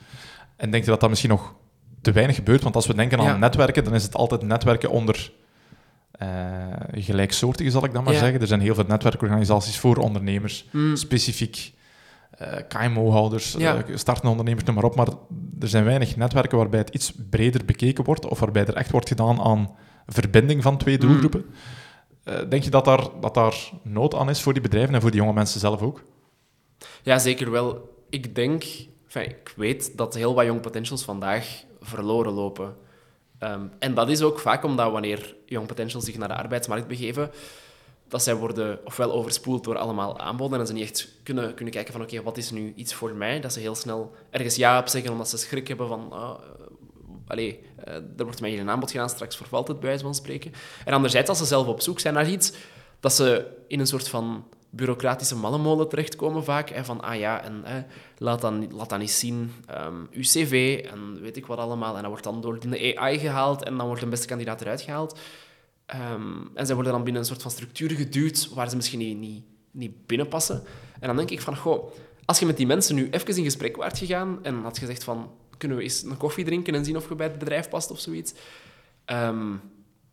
[0.56, 1.60] En denk je dat dat misschien nog
[2.02, 2.62] te weinig gebeurt?
[2.64, 3.38] Want als we denken aan Ja.
[3.38, 5.32] netwerken, dan is het altijd netwerken onder
[6.92, 8.20] gelijksoortigen, zal ik dan maar Ja.
[8.20, 8.42] zeggen.
[8.42, 10.96] Er zijn heel veel netwerkorganisaties voor ondernemers, Mm.
[10.96, 11.74] specifiek
[12.32, 13.76] eh KMO-houders, Ja.
[13.84, 14.96] eh, startende ondernemers, noem maar op.
[14.96, 15.08] Maar
[15.60, 19.08] er zijn weinig netwerken waarbij het iets breder bekeken wordt of waarbij er echt wordt
[19.08, 19.70] gedaan aan
[20.08, 21.02] verbinding van twee Mm.
[21.02, 21.46] doelgroepen.
[22.50, 25.20] Denk je dat daar, dat daar nood aan is voor die bedrijven en voor die
[25.20, 26.04] jonge mensen zelf ook?
[27.04, 27.90] Ja, zeker wel.
[28.10, 28.64] Ik denk,
[29.06, 32.76] enfin, ik weet dat heel wat young potentials vandaag verloren lopen.
[33.38, 37.32] Ehm, en dat is ook vaak omdat wanneer young potentials zich naar de arbeidsmarkt begeven,
[38.08, 41.94] dat zij worden ofwel overspoeld door allemaal aanboden en ze niet echt kunnen, kunnen kijken
[41.94, 43.40] van oké, wat is nu iets voor mij?
[43.40, 46.66] Dat ze heel snel ergens ja op zeggen omdat ze schrik hebben van ah, eh,
[47.28, 50.54] allee, eh, er wordt mij hier een aanbod gedaan, straks vervalt het bij wijze spreken.
[50.86, 52.54] En anderzijds, als ze zelf op zoek zijn naar iets,
[53.00, 56.70] dat ze in een soort van bureaucratische mallenmolen terechtkomen vaak.
[56.70, 57.84] Hè, van, ah ja, en hè,
[58.18, 61.96] laat, dan, laat dan eens zien ehm, uw cv en weet ik wat allemaal.
[61.96, 64.82] En dat wordt dan door de AI gehaald en dan wordt een beste kandidaat eruit
[64.82, 65.20] gehaald.
[65.86, 69.18] Ehm, en zij worden dan binnen een soort van structuur geduwd waar ze misschien niet,
[69.18, 70.64] niet, niet binnenpassen.
[71.00, 71.92] En dan denk ik van, goh,
[72.26, 75.32] als je met die mensen nu even in gesprek waart gegaan en had gezegd van,
[75.58, 78.00] kunnen we eens een koffie drinken en zien of je bij het bedrijf past of
[78.00, 78.34] zoiets,
[79.06, 79.54] ehm,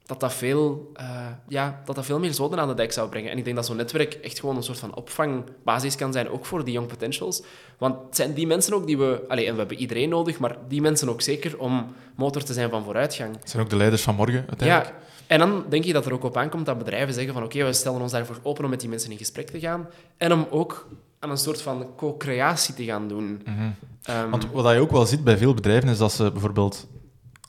[0.08, 3.30] dat, dat, veel, eh, ja, dat dat veel meer zoden aan de dijk zou brengen.
[3.30, 6.46] En ik denk dat zo'n netwerk echt gewoon een soort van opvangbasis kan zijn, ook
[6.46, 7.42] voor die young potentials.
[7.78, 9.24] Want het zijn die mensen ook die we...
[9.28, 12.70] Allee, en we hebben iedereen nodig, maar die mensen ook zeker om motor te zijn
[12.70, 13.36] van vooruitgang.
[13.40, 14.88] Het zijn ook de leiders van morgen uiteindelijk.
[14.88, 14.94] Ja,
[15.26, 17.72] en dan denk je dat er ook op aankomt dat bedrijven zeggen van oké, we
[17.72, 20.88] stellen ons daarvoor open om met die mensen in gesprek te gaan en om ook
[21.18, 23.42] aan een soort van co-creatie te gaan doen.
[24.02, 26.86] Ehm, Want wat je ook wel ziet bij veel bedrijven is dat ze bijvoorbeeld,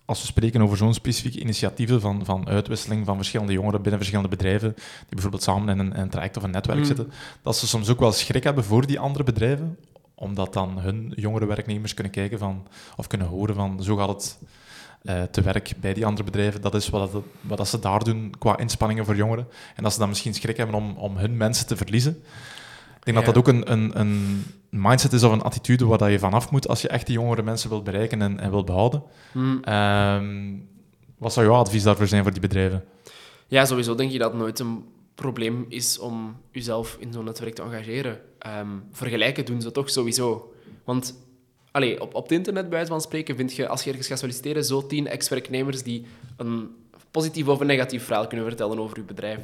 [0.10, 4.36] als we spreken over zo'n specifieke initiatieven van, van uitwisseling van verschillende jongeren binnen verschillende
[4.36, 6.86] bedrijven, die bijvoorbeeld samen in een, traject of een netwerk Mm.
[6.86, 9.78] zitten, dat ze soms ook wel schrik hebben voor die andere bedrijven,
[10.16, 14.40] omdat dan hun jongere werknemers kunnen kijken van, of kunnen horen van, zo gaat het
[15.02, 16.62] eh, te werk bij die andere bedrijven.
[16.62, 19.48] Dat is wat, wat ze daar doen qua inspanningen voor jongeren.
[19.76, 22.24] En dat ze dan misschien schrik hebben om, om hun mensen te verliezen.
[23.14, 23.34] Denk Ja.
[23.34, 26.52] dat dat ook een, een, een mindset is of een attitude waar dat je vanaf
[26.52, 29.04] moet als je echt die jongere mensen wilt bereiken en, en wilt behouden.
[29.34, 30.54] mm, Ehm,
[31.18, 32.84] Wat zou jouw advies daarvoor zijn voor die bedrijven?
[33.48, 34.84] Ja, sowieso denk je dat het nooit een
[35.16, 38.20] probleem is om jezelf in zo'n netwerk te engageren.
[38.40, 40.54] Ehm, vergelijken doen ze toch sowieso.
[40.84, 41.16] Want
[41.72, 44.20] allee, op, op het internet, bij wijze van spreken, vind je, als je ergens gaat
[44.20, 46.06] solliciteren, zo tien ex-werknemers die
[46.38, 46.70] een
[47.12, 49.40] positief of een negatief verhaal kunnen vertellen over je bedrijf.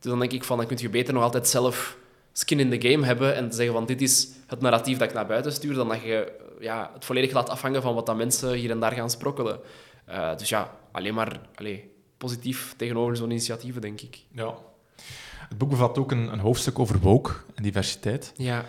[0.00, 1.96] Dus dan denk ik van, dan kun je beter nog altijd zelf
[2.38, 5.26] skin in the game hebben en zeggen van, dit is het narratief dat ik naar
[5.26, 8.70] buiten stuur, dan dat je ja, het volledig laat afhangen van wat dat mensen hier
[8.70, 9.60] en daar gaan sprokkelen.
[10.08, 14.22] Uh, dus ja, alleen maar allee, positief tegenover zo'n initiatieven, denk ik.
[14.32, 14.54] Ja.
[15.48, 18.32] Het boek bevat ook een, een hoofdstuk over woke en diversiteit.
[18.36, 18.64] Ja.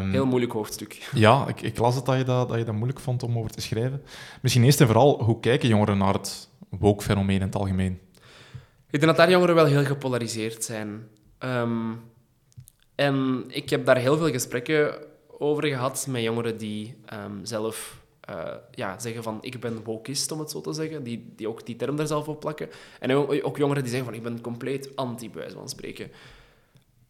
[0.00, 1.08] Um, Heel moeilijk hoofdstuk.
[1.14, 3.50] Ja, ik, ik, las het dat je dat, dat je dat moeilijk vond om over
[3.50, 4.02] te schrijven.
[4.42, 8.00] Misschien eerst en vooral, hoe kijken jongeren naar het woke-fenomeen in het algemeen?
[8.90, 11.08] Ik denk dat daar jongeren wel heel gepolariseerd zijn.
[11.38, 12.00] Um,
[13.00, 14.94] en ik heb daar heel veel gesprekken
[15.38, 20.38] over gehad met jongeren die um, zelf uh, ja, zeggen van ik ben wokist, om
[20.38, 22.68] het zo te zeggen, die, die ook die term daar zelf op plakken.
[22.98, 26.10] En ook jongeren die zeggen van ik ben compleet anti, bij van spreken.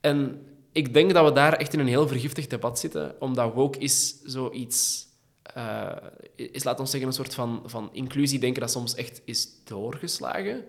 [0.00, 3.78] En ik denk dat we daar echt in een heel vergiftigd debat zitten, omdat woke
[3.78, 5.08] is zoiets...
[5.56, 5.92] Uh,
[6.34, 10.64] is, laat ons zeggen, een soort van, van inclusie denken dat soms echt is doorgeslagen.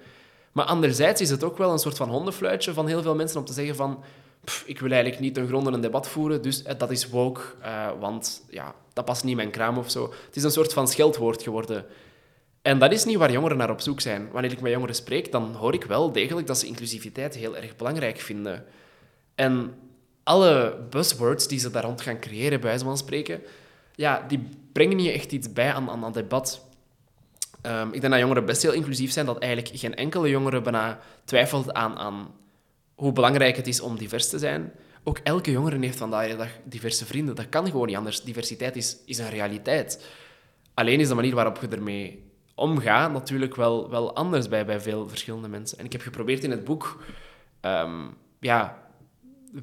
[0.52, 3.46] Maar anderzijds is het ook wel een soort van hondenfluitje van heel veel mensen om
[3.46, 4.04] te zeggen van
[4.66, 7.90] ik wil eigenlijk niet een gronde een debat voeren, dus eh, dat is woke, uh,
[8.00, 10.14] want ja, dat past niet in mijn kraam of zo.
[10.26, 11.86] Het is een soort van scheldwoord geworden.
[12.62, 14.30] En dat is niet waar jongeren naar op zoek zijn.
[14.32, 17.76] Wanneer ik met jongeren spreek, dan hoor ik wel degelijk dat ze inclusiviteit heel erg
[17.76, 18.66] belangrijk vinden.
[19.36, 19.74] En
[20.24, 23.42] alle buzzwords die ze daar rond gaan creëren, bij wijze van spreken,
[23.96, 26.66] ja, die brengen niet echt iets bij aan, aan, aan debat.
[27.66, 31.00] Um, ik denk dat jongeren best heel inclusief zijn, dat eigenlijk geen enkele jongere bijna
[31.26, 32.28] twijfelt aan, aan
[33.02, 34.72] hoe belangrijk het is om divers te zijn.
[35.04, 37.36] Ook elke jongere heeft vandaag de dag diverse vrienden.
[37.36, 38.22] Dat kan gewoon niet anders.
[38.22, 40.08] Diversiteit is, is een realiteit.
[40.74, 42.24] Alleen is de manier waarop je ermee
[42.56, 45.78] omgaat natuurlijk wel, wel anders bij, bij veel verschillende mensen.
[45.78, 47.04] En ik heb geprobeerd in het boek
[47.62, 48.78] um, ja,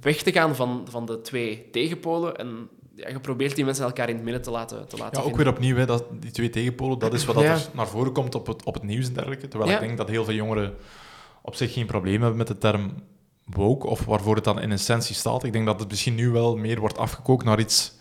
[0.00, 4.14] weg te gaan van, van de twee tegenpolen en ja, geprobeerd die mensen elkaar in
[4.14, 6.98] het midden te laten, te laten Ja, ook weer opnieuw, hè, dat, die twee tegenpolen,
[6.98, 7.52] dat is wat ja.
[7.52, 9.48] er naar voren komt op het, op het nieuws en dergelijke.
[9.48, 10.74] Terwijl ik denk dat heel veel jongeren
[11.42, 12.94] op zich geen probleem hebben met de term
[13.50, 15.44] woke, of waarvoor het dan in essentie staat.
[15.44, 17.96] Ik denk dat het misschien nu wel meer wordt afgekookt naar iets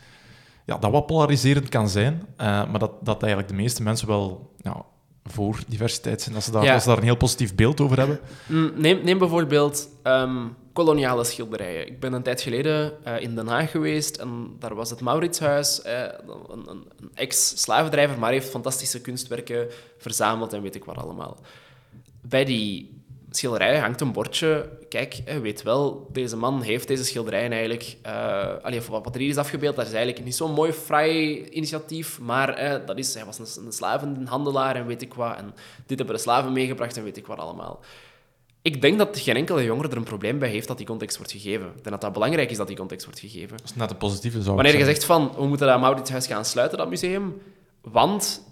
[0.68, 4.54] ja, dat wat polariserend kan zijn, uh, maar dat, dat eigenlijk de meeste mensen wel
[4.62, 4.86] ja,
[5.24, 6.74] voor diversiteit zijn, dat ze, daar, ja.
[6.74, 8.20] dat ze daar een heel positief beeld over hebben.
[8.46, 11.88] Mm, neem, neem bijvoorbeeld um, koloniale schilderijen.
[11.88, 15.82] Ik ben een tijd geleden uh, in Den Haag geweest en daar was het Mauritshuis,
[15.86, 19.68] uh, een, een, een ex-slavendrijver, maar heeft fantastische kunstwerken
[19.98, 21.38] verzameld en weet ik wat allemaal.
[22.22, 22.97] Bij die
[23.38, 24.70] schilderij hangt een bordje.
[24.90, 27.98] Kijk, weet wel, deze man heeft deze schilderijen eigenlijk...
[28.06, 32.20] Uh, allee, wat er hier is afgebeeld, dat is eigenlijk niet zo'n mooi, fraai initiatief,
[32.20, 35.38] maar uh, dat is, hij was een, een slavenhandelaar en weet ik wat.
[35.38, 35.54] En
[35.86, 37.80] dit hebben de slaven meegebracht en weet ik wat allemaal.
[38.62, 41.32] Ik denk dat geen enkele jongere er een probleem bij heeft dat die context wordt
[41.32, 41.68] gegeven.
[41.68, 43.58] Ik denk dat dat belangrijk is dat die context wordt gegeven.
[43.58, 44.56] Dat is net een positieve zaak.
[44.56, 47.42] Wanneer je zegt van, we moeten dat Mauritshuis gaan sluiten, dat museum,
[47.82, 48.44] want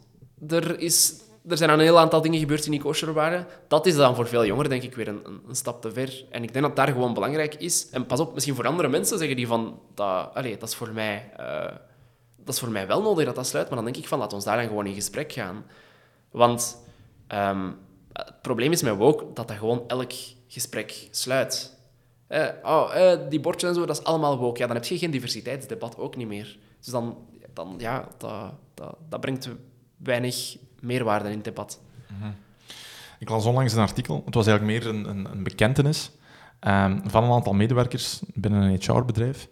[0.47, 1.13] er is
[1.47, 3.47] er zijn een heel aantal dingen gebeurd die niet kosher waren.
[3.67, 6.25] Dat is dan voor veel jongeren, denk ik, weer een, een, stap te ver.
[6.29, 7.89] En ik denk dat daar gewoon belangrijk is.
[7.89, 9.79] En pas op, misschien voor andere mensen zeggen die van...
[9.93, 11.71] Dat, allez, dat, is voor mij, uh,
[12.37, 13.67] dat is voor mij wel nodig dat dat sluit.
[13.67, 15.65] Maar dan denk ik van, laat ons daar dan gewoon in gesprek gaan.
[16.31, 16.77] Want
[17.33, 17.77] um,
[18.13, 20.11] het probleem is met woke dat dat gewoon elk
[20.47, 21.77] gesprek sluit.
[22.27, 24.59] Eh, oh, eh, die bordjes en zo, dat is allemaal woke.
[24.59, 26.57] Ja, dan heb je geen diversiteitsdebat ook niet meer.
[26.79, 27.17] Dus dan,
[27.53, 29.49] dan ja, dat, dat, dat brengt
[29.97, 31.79] weinig meerwaarde in het debat.
[32.07, 32.31] Mhm.
[33.19, 36.11] Ik las onlangs een artikel, het was eigenlijk meer een, een, een bekentenis
[36.61, 39.47] um, van een aantal medewerkers binnen een HR-bedrijf.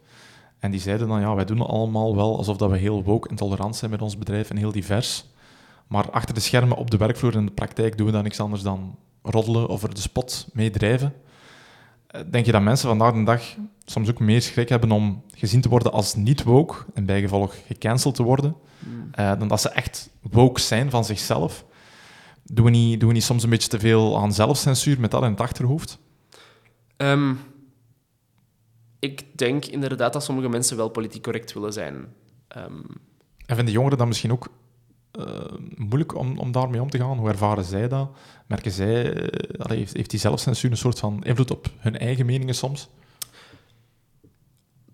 [0.59, 3.35] En die zeiden dan, ja, wij doen allemaal wel alsof dat we heel woke en
[3.35, 5.25] tolerant zijn met ons bedrijf en heel divers.
[5.87, 8.61] Maar achter de schermen op de werkvloer in de praktijk doen we dan niks anders
[8.61, 11.13] dan roddelen of er de spot mee drijven.
[12.13, 13.41] Eh, denk je dat mensen vandaag de dag
[13.85, 18.15] soms ook meer schrik hebben om gezien te worden als niet woke en bijgevolg gecanceld
[18.15, 19.09] te worden, hmm.
[19.19, 21.65] uh, dan dat ze echt woke zijn van zichzelf?
[22.43, 25.23] Doen we, niet, doen we niet soms een beetje te veel aan zelfcensuur met dat
[25.23, 25.99] in het achterhoofd?
[26.97, 27.39] Um,
[28.99, 31.93] ik denk inderdaad dat sommige mensen wel politiek correct willen zijn.
[32.57, 32.85] Um,
[33.45, 34.47] en vinden jongeren dan misschien ook
[35.19, 35.25] uh,
[35.75, 37.17] moeilijk om, om daarmee om te gaan?
[37.17, 38.09] Hoe ervaren zij dat?
[38.53, 42.55] Merken zij, uh, heeft, heeft die zelfcensuur een soort van invloed op hun eigen meningen
[42.55, 42.89] soms?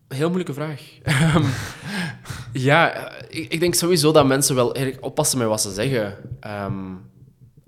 [0.08, 0.82] Heel moeilijke vraag.
[1.04, 1.46] Ehm,
[2.70, 6.18] ja, ik, ik, denk sowieso dat mensen wel erg oppassen met wat ze zeggen.
[6.48, 7.02] Um,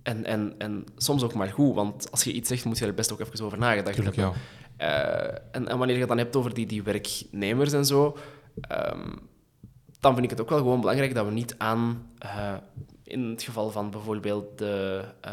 [0.04, 2.94] en, en, en soms ook maar goed, want als je iets zegt, moet je er
[2.94, 4.36] best ook even over nagedacht Tuurlijk, hebben.
[4.78, 5.30] Ja.
[5.30, 8.18] Uh, en, en, wanneer je het dan hebt over die, die werknemers en zo,
[8.72, 9.20] um,
[10.00, 12.54] dan vind ik het ook wel gewoon belangrijk dat we niet aan uh,
[13.04, 15.32] in het geval van bijvoorbeeld de, uh,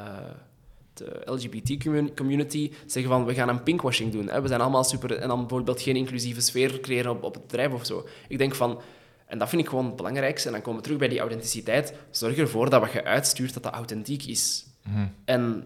[0.98, 4.28] de LGBT-community zeggen van we gaan een pinkwashing doen.
[4.28, 4.42] Hè?
[4.42, 5.16] We zijn allemaal super...
[5.16, 8.06] En dan bijvoorbeeld geen inclusieve sfeer creëren op, op het bedrijf of zo.
[8.28, 8.80] Ik denk van...
[9.26, 10.46] En dat vind ik gewoon het belangrijkste.
[10.46, 11.94] En dan komen we terug bij die authenticiteit.
[12.10, 14.66] Zorg ervoor dat wat je uitstuurt, dat dat authentiek is.
[14.82, 15.06] Mhm.
[15.24, 15.64] En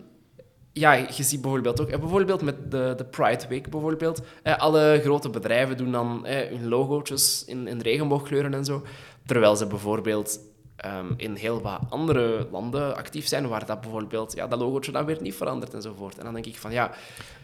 [0.72, 5.00] ja, je ziet bijvoorbeeld ook, eh, bijvoorbeeld met de, de Pride Week bijvoorbeeld, eh, alle
[5.02, 8.82] grote bedrijven doen dan eh, hun logootjes in, in regenboogkleuren en zo,
[9.26, 10.40] terwijl ze bijvoorbeeld
[10.82, 15.04] ehm, in heel wat andere landen actief zijn, waar dat bijvoorbeeld, ja, dat logootje dan
[15.04, 16.18] weer niet verandert enzovoort.
[16.18, 16.88] En dan denk ik van, ja...
[16.90, 16.94] Een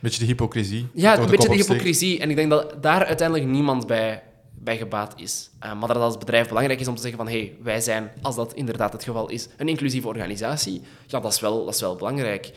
[0.01, 0.89] beetje de hypocrisie.
[0.93, 2.21] Ja, een beetje de hypocrisie.
[2.21, 4.23] En ik denk dat daar uiteindelijk niemand bij,
[4.55, 5.51] bij gebaat is.
[5.59, 7.81] Eh, maar dat het als bedrijf belangrijk is om te zeggen van, hé, hey, wij
[7.81, 10.83] zijn, als dat inderdaad het geval is, een inclusieve organisatie.
[11.07, 12.53] Ja, dat is wel, dat is wel belangrijk.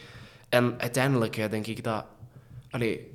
[0.50, 2.06] En uiteindelijk hè, denk ik dat...
[2.70, 3.12] Allee,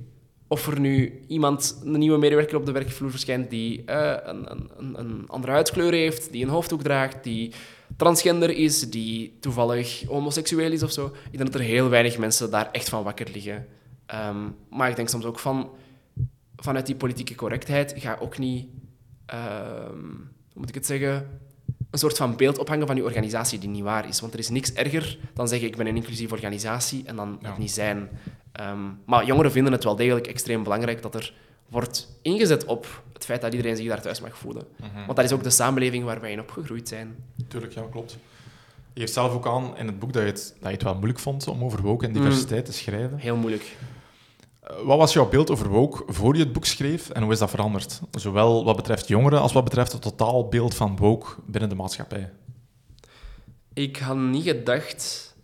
[0.47, 4.99] of er nu iemand, een nieuwe medewerker op de werkvloer verschijnt die eh, een, een,
[4.99, 7.53] een andere huidskleur heeft, die een hoofddoek draagt, die
[7.97, 11.05] transgender is, die toevallig homoseksueel is of zo.
[11.05, 13.67] Ik denk dat er heel weinig mensen daar echt van wakker liggen.
[14.05, 15.69] Ehm, maar ik denk soms ook van...
[16.59, 18.67] Vanuit die politieke correctheid ga ook niet...
[19.25, 20.05] ehm,
[20.53, 21.39] hoe moet ik het zeggen?
[22.03, 24.19] Een soort van beeld ophangen van je organisatie die niet waar is.
[24.19, 27.49] Want er is niks erger dan zeggen ik ben een inclusieve organisatie en dan Ja.
[27.49, 28.09] het niet zijn.
[28.51, 31.33] Ehm, maar jongeren vinden het wel degelijk extreem belangrijk dat er
[31.69, 34.63] wordt ingezet op het feit dat iedereen zich daar thuis mag voelen.
[35.05, 37.15] Want dat is ook de samenleving waar wij in opgegroeid zijn.
[37.47, 38.17] Tuurlijk, ja, klopt.
[38.93, 40.93] Je geeft zelf ook aan in het boek dat je het, dat je het wel
[40.95, 43.17] moeilijk vond om over woke en diversiteit te schrijven.
[43.17, 43.75] Heel moeilijk.
[44.83, 47.49] Wat was jouw beeld over woke voor je het boek schreef en hoe is dat
[47.49, 48.01] veranderd?
[48.11, 52.29] Zowel wat betreft jongeren als wat betreft het totaalbeeld van woke binnen de maatschappij.
[53.73, 55.35] Ik had niet gedacht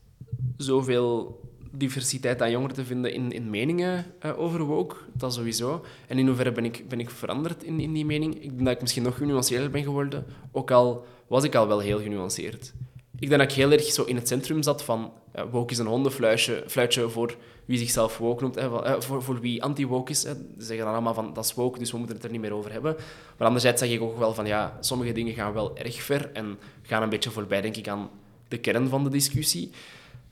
[0.58, 4.96] zoveel diversiteit aan jongeren te vinden in, in meningen eh, over woke.
[5.14, 5.86] Dat sowieso.
[6.08, 8.36] En in hoeverre ben ik, ben ik veranderd in, in die mening?
[8.36, 10.26] Ik denk dat ik misschien nog genuanceerder ben geworden.
[10.52, 12.74] Ook al was ik al wel heel genuanceerd.
[13.20, 15.78] Ik denk dat ik heel erg zo in het centrum zat van eh, woke is
[15.78, 20.24] een hondenfluitje fluitje voor wie zichzelf woke noemt, eh, voor, voor wie anti-woke is.
[20.24, 20.34] Hè.
[20.34, 22.54] Ze zeggen dan allemaal van dat is woke, dus we moeten het er niet meer
[22.54, 22.96] over hebben.
[23.38, 26.58] Maar anderzijds zeg ik ook wel van ja, sommige dingen gaan wel erg ver en
[26.82, 28.10] gaan een beetje voorbij, denk ik, aan
[28.48, 29.72] de kern van de discussie.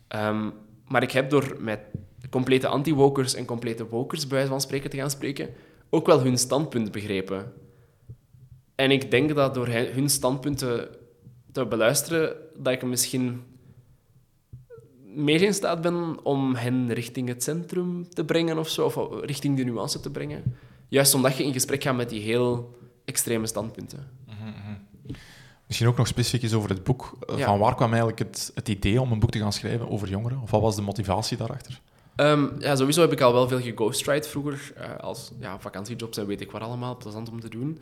[0.08, 0.50] Ehm,
[0.88, 1.80] maar ik heb door met
[2.30, 5.50] complete anti-wokers en complete wokers, bij wijze van spreken, te gaan spreken,
[5.90, 7.54] ook wel hun standpunt begrepen.
[8.76, 10.90] En ik denk dat door hun standpunten
[11.52, 13.44] te beluisteren, dat ik misschien
[15.16, 19.58] meer in staat ben om hen richting het centrum te brengen of zo, of richting
[19.58, 20.56] de nuance te brengen.
[20.88, 24.08] Juist omdat je in gesprek gaat met die heel extreme standpunten.
[25.68, 27.18] Misschien ook nog specifiek eens over het boek.
[27.28, 27.46] Eh, Ja.
[27.46, 30.40] Van waar kwam eigenlijk het, het idee om een boek te gaan schrijven over jongeren?
[30.42, 31.80] Of wat was de motivatie daarachter?
[32.16, 36.26] Ehm, ja, sowieso heb ik al wel veel geghostwrite vroeger, eh, als ja, vakantiejobs en
[36.26, 37.80] weet ik wat allemaal, plezant om te doen.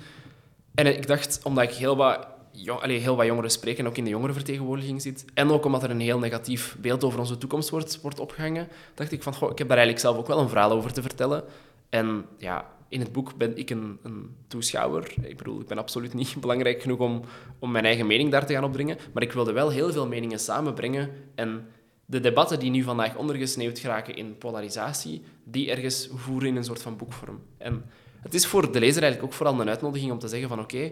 [0.76, 3.98] En ik dacht, omdat ik heel wat, jong, allee, heel wat jongeren spreek en ook
[3.98, 7.70] in de jongerenvertegenwoordiging zit, en ook omdat er een heel negatief beeld over onze toekomst
[7.70, 10.50] wordt, wordt opgehangen, dacht ik van, goh, ik heb daar eigenlijk zelf ook wel een
[10.50, 11.44] verhaal over te vertellen.
[11.90, 15.14] En ja, in het boek ben ik een, een toeschouwer.
[15.22, 17.22] Ik bedoel, ik ben absoluut niet belangrijk genoeg om,
[17.60, 20.40] om mijn eigen mening daar te gaan opdringen, maar ik wilde wel heel veel meningen
[20.40, 21.68] samenbrengen en
[22.06, 26.82] de debatten die nu vandaag ondergesneeuwd geraken in polarisatie, die ergens voeren in een soort
[26.82, 27.42] van boekvorm.
[27.58, 27.86] En
[28.22, 30.92] het is voor de lezer eigenlijk ook vooral een uitnodiging om te zeggen van oké,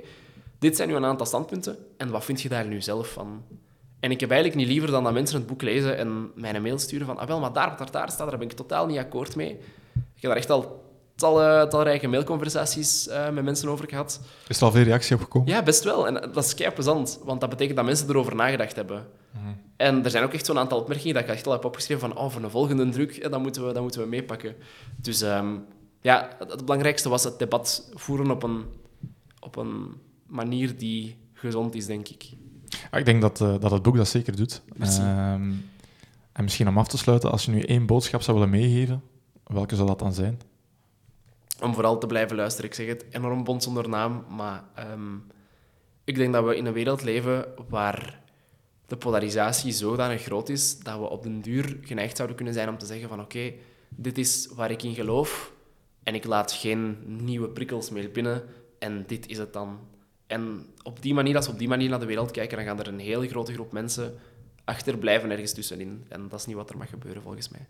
[0.59, 3.43] dit zijn nu een aantal standpunten en wat vind je daar nu zelf van?
[3.99, 6.61] En ik heb eigenlijk niet liever dan dat mensen het boek lezen en mij een
[6.61, 8.85] mail sturen van ah wel, maar daar wat daar, daar staat, daar ben ik totaal
[8.85, 9.49] niet akkoord mee.
[9.93, 10.85] Ik heb daar echt al
[11.17, 14.21] tal, eh, talrijke mailconversaties eh, met mensen over gehad.
[14.47, 15.49] Is er al veel reactie op gekomen?
[15.49, 16.07] Ja, best wel.
[16.07, 19.05] En dat is kei plezant, want dat betekent dat mensen erover nagedacht hebben.
[19.77, 22.17] En er zijn ook echt zo'n aantal opmerkingen dat ik echt al heb opgeschreven van
[22.17, 24.55] oh, voor een volgende druk, eh, dat moeten we, dat moeten we meepakken.
[24.95, 25.55] Dus ehm,
[26.01, 28.65] ja, het, het belangrijkste was het debat voeren op een,
[29.39, 29.93] op een
[30.28, 32.30] manier die gezond is, denk ik.
[32.89, 34.61] Ah, ik denk dat, eh, dat het boek dat zeker doet.
[34.80, 35.51] Ehm,
[36.32, 39.03] en misschien om af te sluiten, als je nu één boodschap zou willen meegeven,
[39.43, 40.39] welke zou dat dan zijn?
[41.61, 42.69] Om vooral te blijven luisteren.
[42.69, 45.15] Ik zeg het enorm bond zonder naam, maar ehm,
[46.03, 48.21] ik denk dat we in een wereld leven waar
[48.88, 52.78] de polarisatie zodanig groot is dat we op den duur geneigd zouden kunnen zijn om
[52.78, 53.53] te zeggen van oké,
[53.89, 55.51] dit is waar ik in geloof
[56.03, 58.43] en ik laat geen nieuwe prikkels meer binnen
[58.80, 59.80] en dit is het dan.
[60.28, 62.80] En op die manier, als we op die manier naar de wereld kijken, dan gaan
[62.80, 64.15] er een hele grote groep mensen
[64.63, 66.05] achterblijven ergens tussenin.
[66.09, 67.65] En dat is niet wat er mag gebeuren volgens mij.